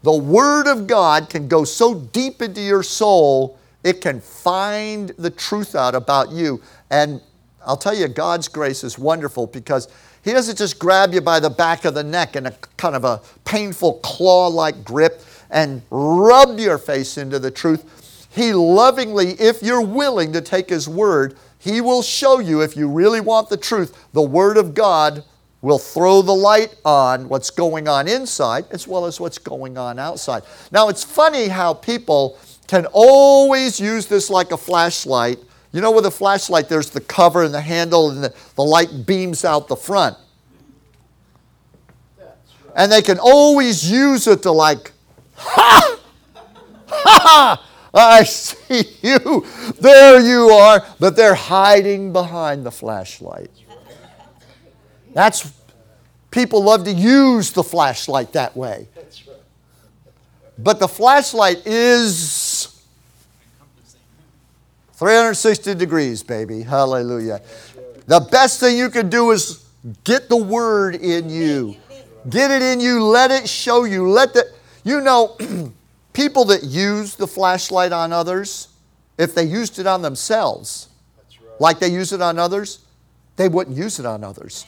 [0.04, 5.30] The Word of God can go so deep into your soul, it can find the
[5.30, 6.62] truth out about you.
[6.90, 7.22] And
[7.66, 9.88] I'll tell you, God's grace is wonderful because
[10.24, 13.04] He doesn't just grab you by the back of the neck in a kind of
[13.04, 18.28] a painful claw like grip and rub your face into the truth.
[18.30, 22.88] He lovingly, if you're willing to take His word, He will show you, if you
[22.88, 25.24] really want the truth, the Word of God
[25.62, 30.00] will throw the light on what's going on inside as well as what's going on
[30.00, 30.44] outside.
[30.72, 35.40] Now, it's funny how people can always use this like a flashlight
[35.74, 39.06] you know, with a flashlight, there's the cover and the handle, and the, the light
[39.06, 40.16] beams out the front.
[42.18, 42.28] Right.
[42.76, 44.92] And they can always use it to, like,
[45.36, 46.00] ha!
[46.88, 47.70] Ha!
[47.94, 49.46] I see you.
[49.80, 50.86] There you are.
[51.00, 53.52] But they're hiding behind the flashlight.
[55.14, 55.52] That's
[56.32, 58.88] people love to use the flashlight that way.
[60.58, 62.32] But the flashlight is
[65.04, 66.62] 360 degrees, baby.
[66.62, 67.42] Hallelujah.
[68.08, 69.66] The best thing you can do is
[70.06, 71.76] get the word in you.
[72.30, 73.04] Get it in you.
[73.04, 74.10] Let it show you.
[74.10, 74.50] Let the,
[74.86, 75.36] you know,
[76.14, 78.70] people that use the flashlight on others,
[79.18, 80.88] if they used it on themselves,
[81.60, 82.80] like they use it on others,
[83.36, 84.66] they wouldn't use it on others.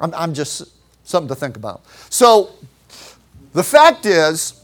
[0.00, 0.64] I'm, I'm just
[1.04, 1.82] something to think about.
[2.10, 2.50] So,
[3.52, 4.60] the fact is,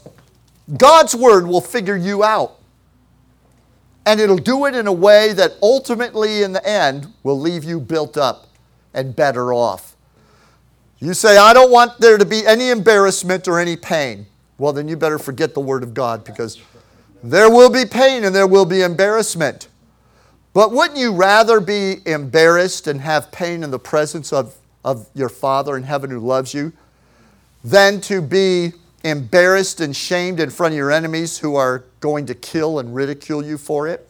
[0.75, 2.59] God's word will figure you out.
[4.05, 7.79] And it'll do it in a way that ultimately, in the end, will leave you
[7.79, 8.47] built up
[8.93, 9.95] and better off.
[10.99, 14.27] You say, I don't want there to be any embarrassment or any pain.
[14.57, 16.61] Well, then you better forget the Word of God because
[17.23, 19.67] there will be pain and there will be embarrassment.
[20.53, 25.27] But wouldn't you rather be embarrassed and have pain in the presence of, of your
[25.27, 26.71] Father in heaven who loves you
[27.63, 28.71] than to be
[29.05, 33.45] embarrassed and shamed in front of your enemies who are going to kill and ridicule
[33.45, 34.09] you for it?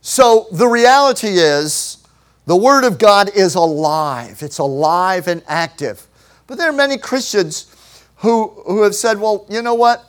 [0.00, 1.98] So the reality is,
[2.46, 4.42] the Word of God is alive.
[4.42, 6.06] It's alive and active.
[6.46, 7.72] But there are many Christians
[8.16, 10.04] who, who have said, well, you know what?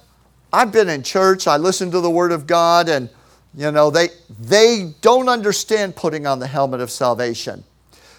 [0.53, 3.09] I've been in church, I listen to the Word of God, and
[3.53, 4.09] you know, they,
[4.39, 7.63] they don't understand putting on the helmet of salvation.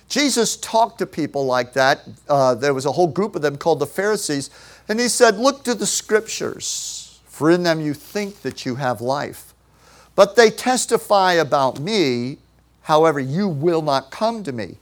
[0.09, 2.07] Jesus talked to people like that.
[2.29, 4.51] Uh, there was a whole group of them called the Pharisees
[4.93, 9.01] and he said, Look to the scriptures, for in them you think that you have
[9.01, 9.55] life.
[10.15, 12.37] But they testify about me,
[12.83, 14.77] however, you will not come to me,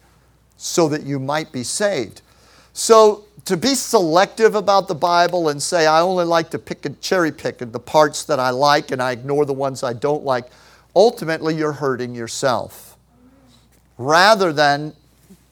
[0.56, 2.22] so that you might be saved.
[2.72, 7.00] So to be selective about the Bible and say, I only like to pick and
[7.00, 10.46] cherry pick the parts that I like and I ignore the ones I don't like,
[10.96, 12.96] ultimately you're hurting yourself.
[13.96, 14.92] Rather than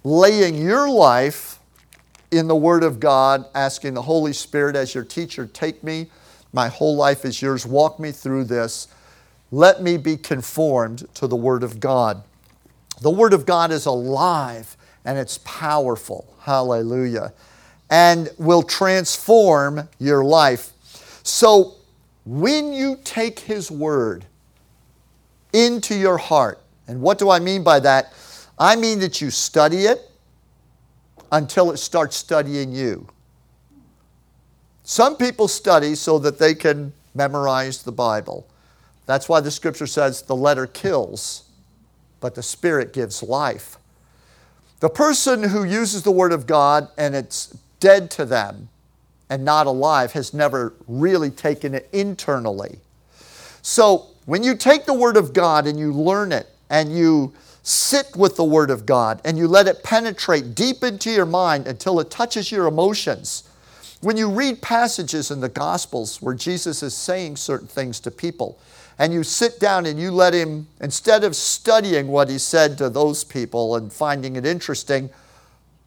[0.02, 1.57] laying your life
[2.30, 6.10] in the Word of God, asking the Holy Spirit as your teacher, take me.
[6.52, 7.66] My whole life is yours.
[7.66, 8.88] Walk me through this.
[9.50, 12.22] Let me be conformed to the Word of God.
[13.00, 16.34] The Word of God is alive and it's powerful.
[16.40, 17.32] Hallelujah.
[17.90, 20.72] And will transform your life.
[21.22, 21.76] So
[22.26, 24.26] when you take His Word
[25.52, 28.12] into your heart, and what do I mean by that?
[28.58, 30.07] I mean that you study it,
[31.30, 33.08] until it starts studying you.
[34.84, 38.46] Some people study so that they can memorize the Bible.
[39.06, 41.44] That's why the scripture says the letter kills,
[42.20, 43.76] but the spirit gives life.
[44.80, 48.68] The person who uses the word of God and it's dead to them
[49.28, 52.78] and not alive has never really taken it internally.
[53.62, 57.34] So when you take the word of God and you learn it and you
[57.68, 61.66] sit with the Word of God and you let it penetrate deep into your mind
[61.66, 63.44] until it touches your emotions.
[64.00, 68.58] When you read passages in the Gospels where Jesus is saying certain things to people,
[68.98, 72.88] and you sit down and you let him, instead of studying what he said to
[72.88, 75.10] those people and finding it interesting,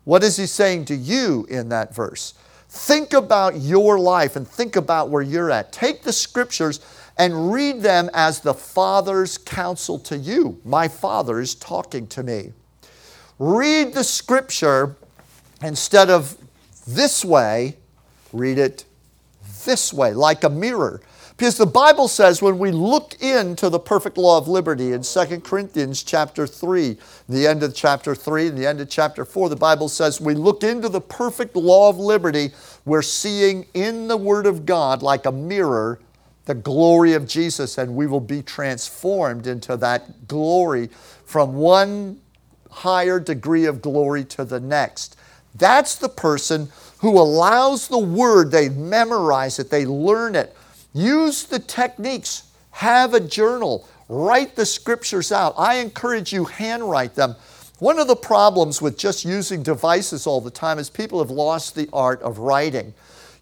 [0.04, 2.34] what is he saying to you in that verse?
[2.70, 5.74] Think about your life and think about where you're at.
[5.74, 6.80] Take the scriptures
[7.18, 10.60] and read them as the Father's counsel to you.
[10.66, 12.54] My Father is talking to me.
[13.40, 14.96] Read the scripture
[15.64, 16.38] instead of
[16.88, 17.78] this way,
[18.34, 18.86] read it
[19.66, 21.02] this way, like a mirror.
[21.42, 25.40] Because the Bible says when we look into the perfect law of liberty in 2
[25.40, 26.98] Corinthians chapter 3,
[27.30, 30.36] the end of chapter 3 and the end of chapter 4, the Bible says we
[30.36, 32.52] look into the perfect law of liberty,
[32.86, 36.00] we're seeing in the Word of God like a mirror
[36.46, 40.90] the glory of Jesus, and we will be transformed into that glory
[41.26, 42.20] from one
[42.70, 45.18] higher degree of glory to the next.
[45.56, 46.70] That's the person
[47.00, 50.56] who allows the word, they memorize it, they learn it,
[50.94, 55.54] use the techniques, have a journal, write the scriptures out.
[55.58, 57.36] I encourage you, handwrite them.
[57.80, 61.76] One of the problems with just using devices all the time is people have lost
[61.76, 62.94] the art of writing.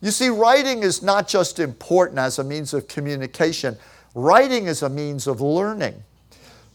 [0.02, 3.78] You see, writing is not just important as a means of communication,
[4.16, 6.04] writing is a means of learning.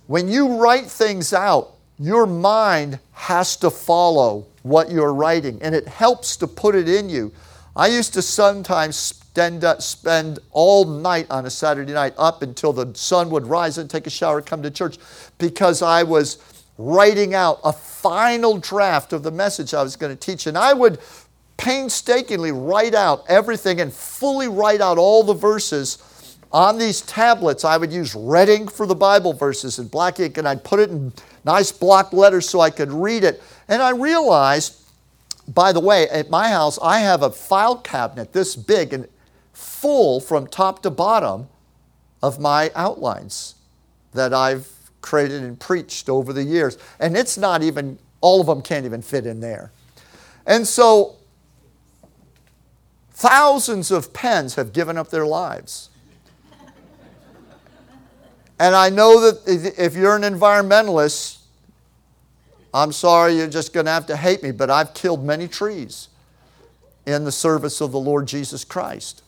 [0.06, 5.88] When you write things out, your mind has to follow what you're writing, and it
[5.88, 7.32] helps to put it in you.
[7.76, 12.72] I used to sometimes spend, uh, spend all night on a Saturday night up until
[12.72, 14.98] the sun would rise and take a shower, come to church,
[15.38, 16.38] because I was
[16.76, 20.46] writing out a final draft of the message I was going to teach.
[20.46, 20.98] And I would
[21.56, 27.64] painstakingly write out everything and fully write out all the verses on these tablets.
[27.64, 30.80] I would use red ink for the Bible verses and black ink, and I'd put
[30.80, 31.12] it in
[31.44, 33.42] nice block letters so I could read it.
[33.68, 34.80] And I realized,
[35.48, 39.08] by the way, at my house, I have a file cabinet this big and
[39.52, 41.48] full from top to bottom
[42.22, 43.56] of my outlines
[44.12, 44.68] that I've
[45.02, 46.78] created and preached over the years.
[46.98, 49.72] And it's not even, all of them can't even fit in there.
[50.46, 51.16] And so
[53.14, 55.88] Thousands of pens have given up their lives.
[58.58, 61.38] And I know that if you're an environmentalist,
[62.72, 66.08] I'm sorry, you're just going to have to hate me, but I've killed many trees
[67.06, 69.22] in the service of the Lord Jesus Christ.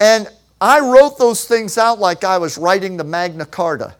[0.00, 0.28] And
[0.60, 3.94] I wrote those things out like I was writing the Magna Carta.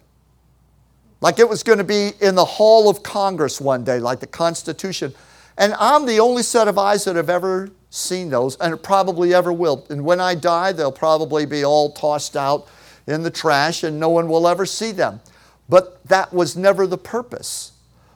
[1.20, 4.26] Like it was going to be in the Hall of Congress one day, like the
[4.26, 5.14] Constitution.
[5.59, 9.34] And I'm the only set of eyes that have ever seen those, and it probably
[9.34, 9.86] ever will.
[9.90, 12.66] And when I die, they'll probably be all tossed out
[13.07, 15.20] in the trash, and no one will ever see them.
[15.68, 17.72] But that was never the purpose.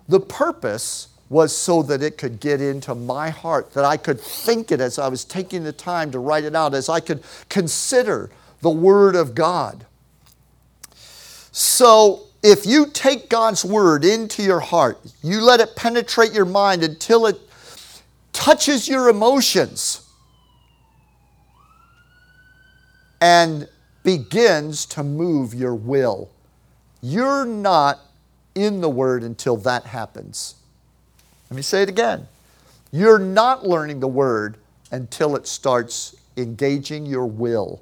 [0.08, 4.72] The purpose was so that it could get into my heart, that I could think
[4.72, 8.30] it as I was taking the time to write it out, as I could consider
[8.62, 9.84] the Word of God.
[11.52, 16.82] So, if you take God's Word into your heart, you let it penetrate your mind
[16.82, 17.40] until it
[18.36, 20.06] touches your emotions
[23.20, 23.66] and
[24.04, 26.30] begins to move your will.
[27.00, 27.98] You're not
[28.54, 30.54] in the Word until that happens.
[31.50, 32.28] Let me say it again.
[32.92, 34.58] You're not learning the Word
[34.92, 37.80] until it starts engaging your will,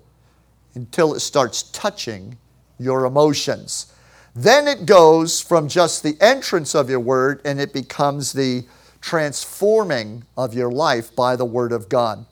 [0.76, 2.38] until it starts touching
[2.78, 3.92] your emotions.
[4.36, 8.64] Then it goes from just the entrance of your Word and it becomes the
[9.04, 12.24] transforming of your life by the Word of God.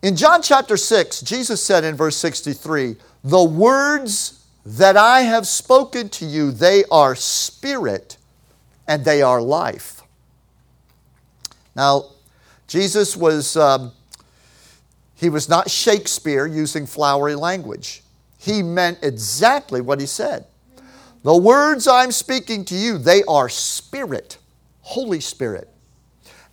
[0.00, 6.08] In John chapter 6, Jesus said in verse 63, The words that I have spoken
[6.10, 8.18] to you, they are spirit
[8.86, 10.02] and they are life.
[11.74, 12.04] Now,
[12.68, 13.90] Jesus was, um,
[15.16, 18.04] he was not Shakespeare using flowery language.
[18.38, 20.46] He meant exactly what he said.
[21.24, 24.38] The words I'm speaking to you, they are spirit
[24.82, 25.68] Holy Spirit.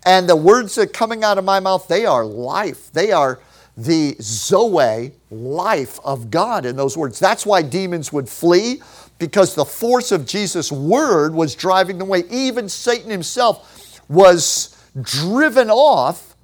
[0.06, 2.92] And the words that are coming out of my mouth, they are life.
[2.92, 3.40] They are
[3.76, 7.20] the Zoe, life of God in those words.
[7.20, 8.82] That's why demons would flee,
[9.20, 12.24] because the force of Jesus' word was driving them away.
[12.30, 16.36] Even Satan himself was driven off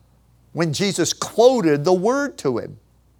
[0.53, 2.77] when Jesus quoted the word to him.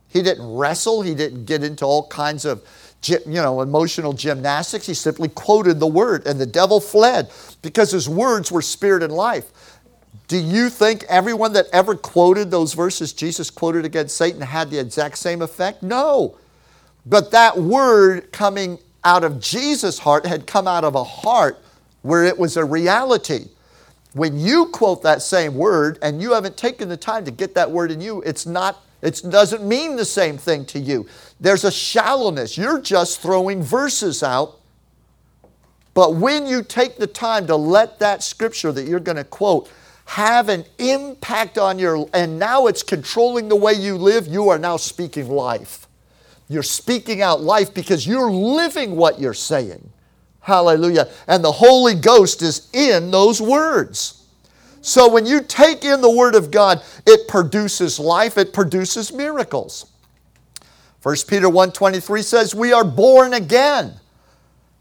[0.07, 2.63] He didn't wrestle, he didn't get into all kinds of
[3.04, 4.88] you know, emotional gymnastics.
[4.88, 7.32] He simply quoted the word, and the devil fled
[7.62, 9.52] because his words were spirit and life.
[10.28, 14.80] Do you think everyone that ever quoted those verses Jesus quoted against Satan had the
[14.80, 15.84] exact same effect?
[15.84, 16.38] No.
[17.06, 21.60] But that word coming out of Jesus' heart had come out of a heart
[22.02, 23.50] where it was a reality.
[24.14, 27.70] When you quote that same word and you haven't taken the time to get that
[27.70, 31.08] word in you, it's not it doesn't mean the same thing to you.
[31.39, 32.58] There's a shallowness.
[32.58, 34.60] You're just throwing verses out.
[35.93, 39.70] But when you take the time to let that scripture that you're going to quote
[40.06, 44.60] have an impact on your, and now it's controlling the way you live, you are
[44.60, 45.88] now speaking life.
[46.47, 49.89] You're speaking out life because you're living what you're saying.
[50.41, 51.10] Hallelujah.
[51.28, 54.25] And the Holy Ghost is in those words.
[54.86, 59.88] So when you take in the Word of God, it produces life, it produces miracles.
[61.02, 64.00] 1 Peter 1:23 says we are born again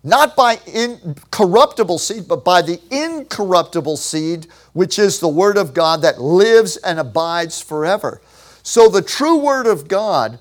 [0.02, 6.02] not by incorruptible seed but by the incorruptible seed which is the word of God
[6.02, 8.20] that lives and abides forever.
[8.62, 10.38] So the true word of God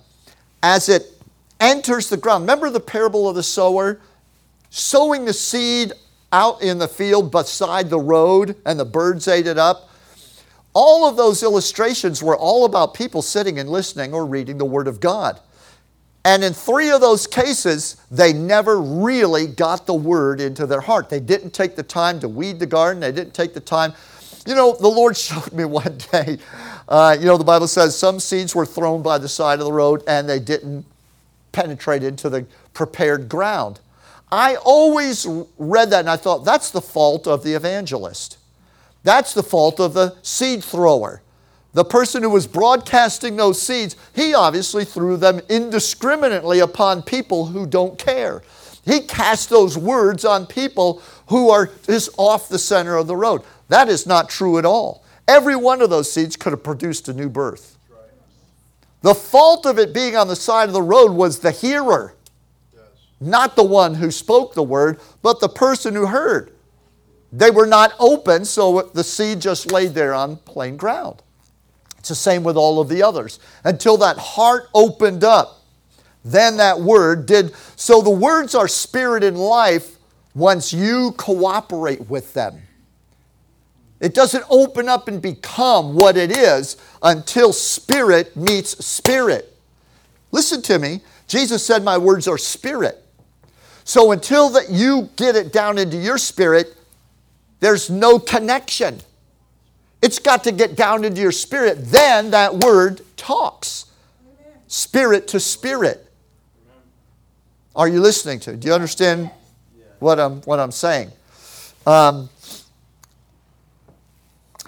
[0.62, 1.22] as it
[1.62, 2.44] enters the ground.
[2.44, 4.02] Remember the parable of the sower
[4.70, 5.94] sowing the seed
[6.34, 9.90] out in the field beside the road and the birds ate it up?
[10.74, 14.88] All of those illustrations were all about people sitting and listening or reading the Word
[14.90, 15.40] of God.
[16.26, 21.10] And in three of those cases, they never really got the Word into their heart.
[21.10, 23.94] They didn't take the time to weed the garden, they didn't take the time.
[24.48, 26.40] You know, the Lord showed me one day,
[26.90, 29.74] uh, you know, the Bible says some seeds were thrown by the side of the
[29.74, 30.86] road and they didn't
[31.52, 33.80] penetrate into the prepared ground.
[34.34, 35.28] I always
[35.60, 38.40] read that and I thought, that's the fault of the evangelist.
[39.04, 41.22] That's the fault of the seed thrower.
[41.74, 47.68] The person who was broadcasting those seeds, he obviously threw them indiscriminately upon people who
[47.68, 48.42] don't care.
[48.84, 53.44] He cast those words on people who are just off the center of the road.
[53.70, 55.06] That is not true at all.
[55.28, 57.78] Every one of those seeds could have produced a new birth.
[59.02, 62.16] The fault of it being on the side of the road was the hearer,
[63.26, 66.54] not the one who spoke the word, but the person who heard.
[67.32, 71.22] They were not open, so the seed just laid there on plain ground.
[71.98, 73.40] It's the same with all of the others.
[73.64, 75.62] Until that heart opened up,
[76.24, 77.54] then that word did.
[77.76, 79.98] So the words are spirit and life
[80.36, 82.62] once you cooperate with them.
[84.00, 89.58] It doesn't open up and become what it is until spirit meets spirit.
[90.32, 91.02] Listen to me.
[91.28, 93.03] Jesus said, My words are spirit.
[93.84, 96.76] So until that you get it down into your spirit,
[97.60, 99.00] there's no connection.
[100.02, 101.78] It's got to get down into your spirit.
[101.80, 103.86] Then that word talks.
[104.68, 106.06] Spirit to spirit.
[107.76, 108.56] Are you listening to?
[108.56, 109.32] Do you understand
[110.00, 111.12] what I'm, what I'm saying?
[111.88, 112.30] Um,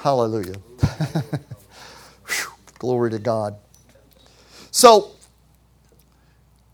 [0.02, 0.56] hallelujah.
[2.80, 3.56] Glory to God.
[4.72, 5.15] So,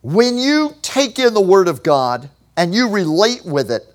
[0.02, 3.88] when you take in the Word of God and you relate with it,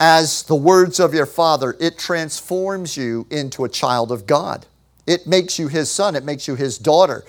[0.00, 4.66] as the words of your Father, it transforms you into a child of God.
[5.06, 7.24] It makes you His son, it makes you His daughter.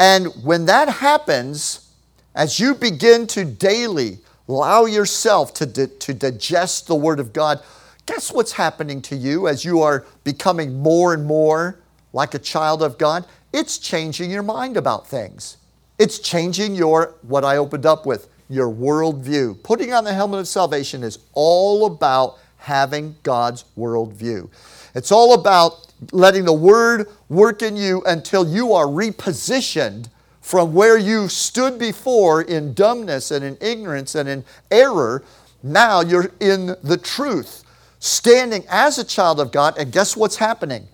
[0.00, 1.90] And when that happens,
[2.34, 4.18] as you begin to daily
[4.48, 7.60] allow yourself to, di- to digest the Word of God,
[8.06, 11.78] guess what's happening to you as you are becoming more and more
[12.12, 13.26] like a child of God?
[13.52, 15.58] It's changing your mind about things.
[15.98, 19.62] It's changing your, what I opened up with, your worldview.
[19.62, 24.48] Putting on the helmet of salvation is all about having God's worldview.
[24.94, 30.08] It's all about letting the Word work in you until you are repositioned
[30.40, 35.22] from where you stood before in dumbness and in ignorance and in error.
[35.62, 37.64] Now you're in the truth,
[37.98, 40.88] standing as a child of God, and guess what's happening?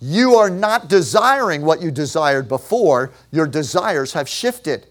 [0.00, 4.86] You are not desiring what you desired before, your desires have shifted.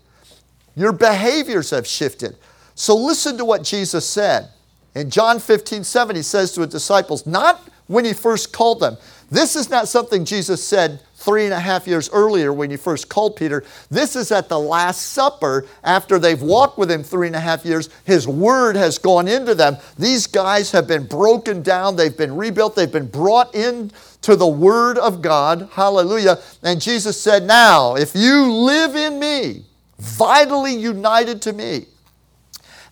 [0.75, 2.37] Your behaviors have shifted.
[2.75, 4.49] So listen to what Jesus said.
[4.95, 8.97] In John 15, 7, he says to his disciples, not when he first called them.
[9.31, 13.09] This is not something Jesus said three and a half years earlier when he first
[13.09, 13.63] called Peter.
[13.91, 17.65] This is at the Last Supper after they've walked with him three and a half
[17.65, 17.89] years.
[18.05, 19.77] His word has gone into them.
[19.97, 23.91] These guys have been broken down, they've been rebuilt, they've been brought in
[24.21, 25.69] to the word of God.
[25.71, 26.39] Hallelujah.
[26.63, 29.65] And Jesus said, Now, if you live in me,
[29.97, 31.85] vitally united to me,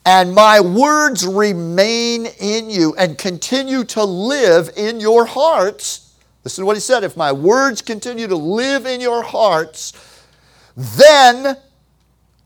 [0.05, 6.15] and my words remain in you and continue to live in your hearts.
[6.45, 9.91] Listen to what he said if my words continue to live in your hearts,
[10.78, 11.57] then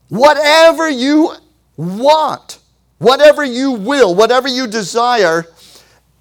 [0.09, 1.33] whatever you
[1.77, 2.57] want,
[2.97, 5.45] whatever you will, whatever you desire,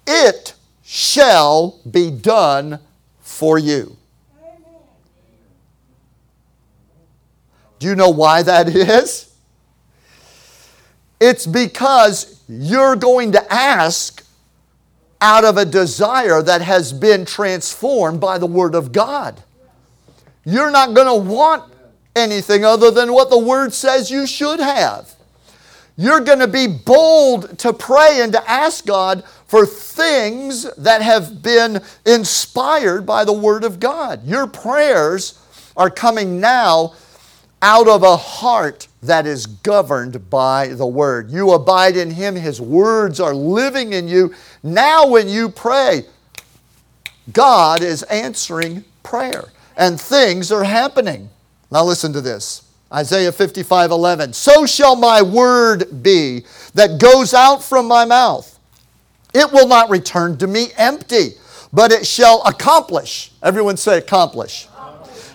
[0.05, 0.53] it
[0.93, 2.77] shall be done
[3.21, 3.95] for you.
[7.79, 9.33] Do you know why that is?
[11.17, 14.21] It's because you're going to ask
[15.21, 19.41] out of a desire that has been transformed by the Word of God.
[20.43, 21.73] You're not going to want
[22.17, 25.15] anything other than what the Word says you should have.
[25.97, 31.43] You're going to be bold to pray and to ask God for things that have
[31.43, 34.25] been inspired by the Word of God.
[34.25, 35.39] Your prayers
[35.75, 36.93] are coming now
[37.61, 41.29] out of a heart that is governed by the Word.
[41.29, 44.33] You abide in Him, His words are living in you.
[44.63, 46.03] Now, when you pray,
[47.31, 49.45] God is answering prayer
[49.77, 51.29] and things are happening.
[51.71, 52.70] Now, listen to this.
[52.93, 54.33] Isaiah 55 11.
[54.33, 58.59] So shall my word be that goes out from my mouth.
[59.33, 61.35] It will not return to me empty,
[61.71, 63.31] but it shall accomplish.
[63.41, 64.67] Everyone say accomplish.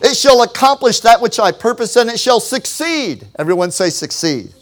[0.02, 3.26] It shall accomplish that which I purpose, and it shall succeed.
[3.38, 4.52] Everyone say succeed.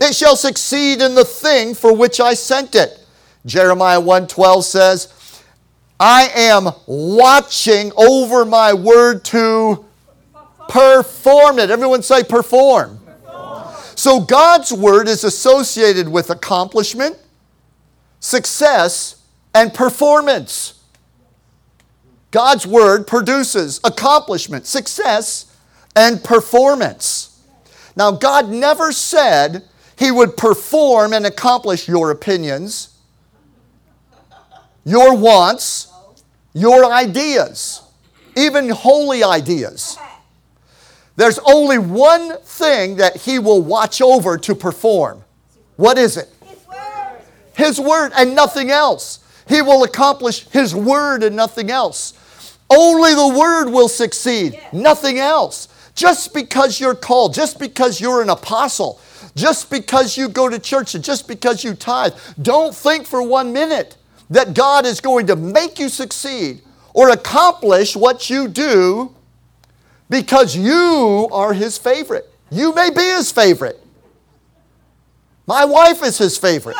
[0.00, 2.98] It shall succeed in the thing for which I sent it.
[3.44, 5.42] Jeremiah 1:12 says,
[6.00, 9.84] I am watching over my word to
[10.72, 11.70] perform it.
[11.70, 12.98] Everyone say perform.
[13.94, 17.18] So God's word is associated with accomplishment,
[18.20, 19.22] success,
[19.54, 20.80] and performance.
[22.30, 25.54] God's word produces accomplishment, success,
[25.94, 27.38] and performance.
[27.94, 29.64] Now, God never said
[29.98, 32.96] He would perform and accomplish your opinions,
[34.86, 35.92] your wants,
[36.54, 37.82] your ideas,
[38.34, 39.98] even holy ideas.
[41.16, 45.24] There's only one thing that He will watch over to perform.
[45.76, 46.28] What is it?
[46.44, 47.20] His word.
[47.54, 49.20] His word and nothing else.
[49.48, 52.14] He will accomplish His word and nothing else.
[52.70, 55.68] Only the word will succeed, nothing else.
[55.94, 58.98] Just because you're called, just because you're an apostle,
[59.34, 63.52] just because you go to church, and just because you tithe, don't think for one
[63.52, 63.98] minute
[64.30, 66.62] that God is going to make you succeed
[66.94, 69.14] or accomplish what you do
[70.12, 72.30] because you are His favorite.
[72.50, 73.80] You may be His favorite.
[75.46, 76.76] My wife is His favorite.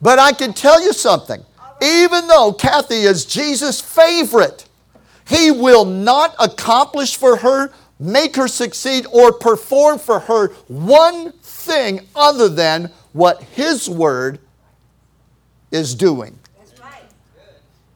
[0.00, 1.44] But I can tell you something
[1.82, 4.68] even though Kathy is Jesus' favorite,
[5.28, 12.06] he will not accomplish for her, make her succeed, or perform for her one thing
[12.14, 14.38] other than what his word
[15.72, 16.38] is doing.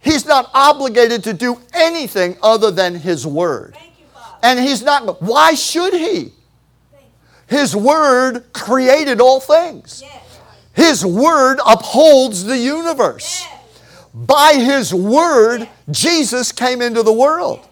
[0.00, 3.76] He's not obligated to do anything other than his word.
[3.76, 6.32] You, and he's not, why should he?
[7.46, 10.02] His word created all things.
[10.02, 10.40] Yes.
[10.72, 13.44] His word upholds the universe.
[13.44, 13.56] Yes.
[14.14, 17.66] By his word, Jesus came into the world.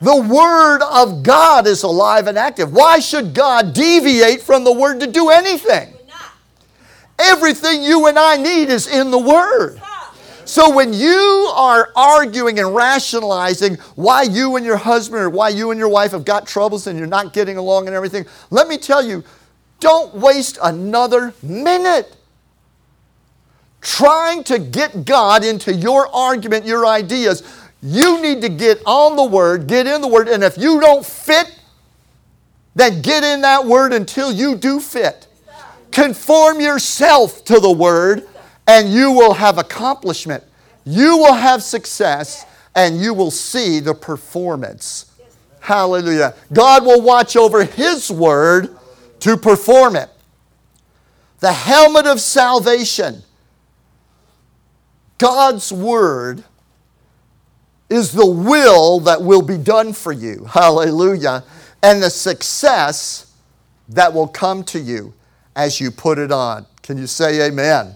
[0.00, 2.72] The word of God is alive and active.
[2.72, 5.94] Why should God deviate from the word to do anything?
[7.18, 9.80] Everything you and I need is in the word.
[10.46, 15.72] So when you are arguing and rationalizing why you and your husband or why you
[15.72, 18.78] and your wife have got troubles and you're not getting along and everything, let me
[18.78, 19.24] tell you,
[19.80, 22.16] don't waste another minute
[23.80, 27.42] trying to get God into your argument, your ideas,
[27.82, 31.04] you need to get on the Word, get in the Word, and if you don't
[31.04, 31.60] fit,
[32.74, 35.26] then get in that Word until you do fit.
[35.92, 38.26] Conform yourself to the Word,
[38.66, 40.42] and you will have accomplishment.
[40.84, 45.12] You will have success, and you will see the performance.
[45.60, 46.34] Hallelujah.
[46.52, 48.76] God will watch over His Word
[49.20, 50.08] to perform it.
[51.40, 53.22] The helmet of salvation
[55.18, 56.44] God's word
[57.88, 60.44] is the will that will be done for you.
[60.44, 61.44] Hallelujah.
[61.82, 63.32] And the success
[63.88, 65.14] that will come to you
[65.54, 66.66] as you put it on.
[66.82, 67.94] Can you say amen?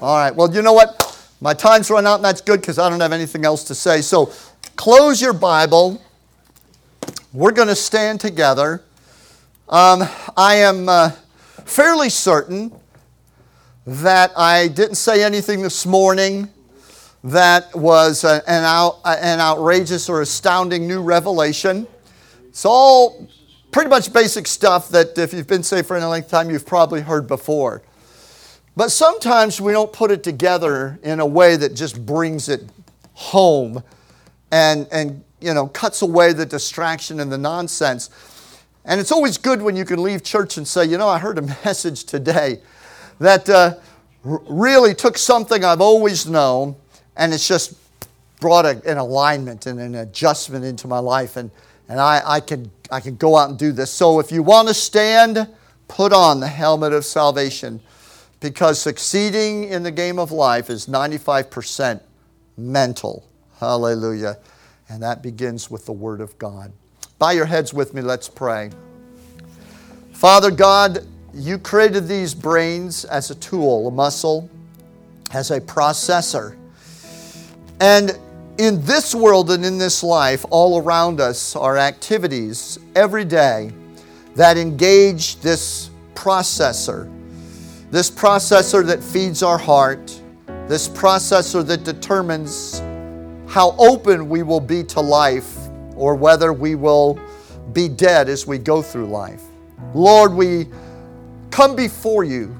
[0.00, 0.32] All right.
[0.32, 1.04] Well, you know what?
[1.40, 4.00] My time's run out, and that's good because I don't have anything else to say.
[4.00, 4.32] So
[4.76, 6.00] close your Bible.
[7.32, 8.84] We're going to stand together.
[9.68, 11.10] Um, I am uh,
[11.64, 12.70] fairly certain
[13.88, 16.48] that I didn't say anything this morning
[17.24, 21.88] that was an, out, an outrageous or astounding new revelation.
[22.46, 23.28] It's all
[23.72, 26.66] pretty much basic stuff that if you've been saved for any length of time, you've
[26.66, 27.82] probably heard before.
[28.78, 32.62] But sometimes we don't put it together in a way that just brings it
[33.14, 33.82] home
[34.52, 38.08] and, and you know, cuts away the distraction and the nonsense.
[38.84, 41.38] And it's always good when you can leave church and say, you know, I heard
[41.38, 42.60] a message today
[43.18, 43.74] that uh,
[44.22, 46.76] really took something I've always known
[47.16, 47.74] and it's just
[48.38, 51.36] brought a, an alignment and an adjustment into my life.
[51.36, 51.50] And,
[51.88, 53.90] and I, I, can, I can go out and do this.
[53.90, 55.48] So if you want to stand,
[55.88, 57.80] put on the helmet of salvation
[58.40, 62.00] because succeeding in the game of life is 95%
[62.56, 63.26] mental.
[63.58, 64.38] Hallelujah.
[64.88, 66.72] And that begins with the Word of God.
[67.18, 68.70] Bow your heads with me, let's pray.
[70.12, 74.48] Father God, you created these brains as a tool, a muscle,
[75.32, 76.56] as a processor.
[77.80, 78.18] And
[78.58, 83.72] in this world and in this life, all around us are activities every day
[84.34, 87.12] that engage this processor.
[87.90, 90.20] This processor that feeds our heart,
[90.66, 92.80] this processor that determines
[93.48, 95.56] how open we will be to life
[95.96, 97.18] or whether we will
[97.72, 99.42] be dead as we go through life.
[99.94, 100.68] Lord, we
[101.50, 102.54] come before you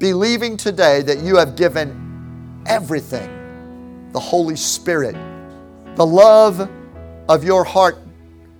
[0.00, 3.32] believing today that you have given everything
[4.12, 5.14] the Holy Spirit,
[5.94, 6.68] the love
[7.28, 7.98] of your heart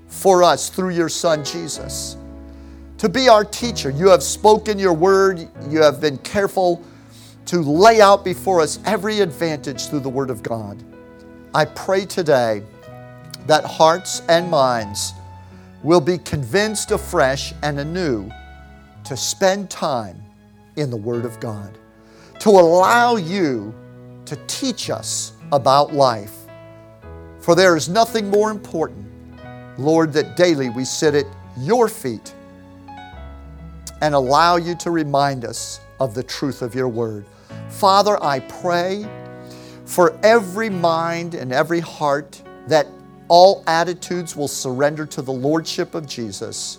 [0.07, 2.17] for us through your Son Jesus.
[2.99, 6.82] To be our teacher, you have spoken your word, you have been careful
[7.44, 10.82] to lay out before us every advantage through the Word of God.
[11.55, 12.62] I pray today
[13.47, 15.12] that hearts and minds
[15.82, 18.30] will be convinced afresh and anew
[19.05, 20.20] to spend time
[20.76, 21.76] in the Word of God,
[22.40, 23.74] to allow you
[24.24, 26.34] to teach us about life.
[27.40, 29.07] For there is nothing more important,
[29.78, 31.26] Lord, that daily we sit at
[31.59, 32.34] your feet
[34.01, 37.24] and allow you to remind us of the truth of your Word.
[37.68, 39.07] Father, I pray
[39.84, 42.86] for every mind and every heart that
[43.28, 46.78] all attitudes will surrender to the Lordship of Jesus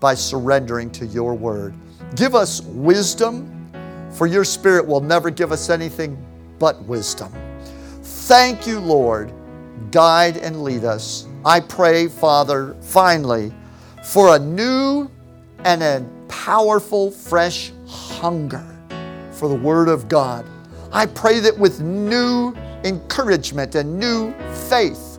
[0.00, 1.74] by surrendering to your word.
[2.14, 3.70] Give us wisdom,
[4.10, 6.22] for your Spirit will never give us anything
[6.58, 7.32] but wisdom.
[8.02, 9.32] Thank you, Lord.
[9.90, 11.26] Guide and lead us.
[11.44, 13.52] I pray, Father, finally,
[14.04, 15.10] for a new
[15.64, 18.64] and a powerful, fresh hunger
[19.32, 20.44] for the Word of God.
[20.92, 22.54] I pray that with new
[22.84, 24.32] encouragement and new
[24.68, 25.18] faith,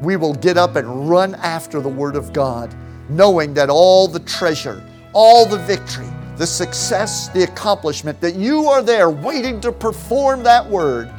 [0.00, 2.74] we will get up and run after the Word of God,
[3.08, 4.82] knowing that all the treasure,
[5.12, 10.68] all the victory, the success, the accomplishment, that you are there waiting to perform that
[10.68, 11.10] Word.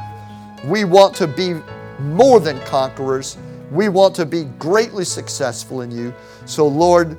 [0.65, 1.55] We want to be
[1.99, 3.37] more than conquerors.
[3.71, 6.13] We want to be greatly successful in you.
[6.45, 7.17] So, Lord,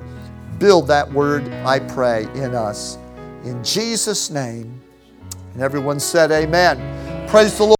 [0.59, 2.97] build that Word, I pray, in us.
[3.43, 4.81] In Jesus' name.
[5.53, 7.27] And everyone said, Amen.
[7.27, 7.78] Praise the Lord.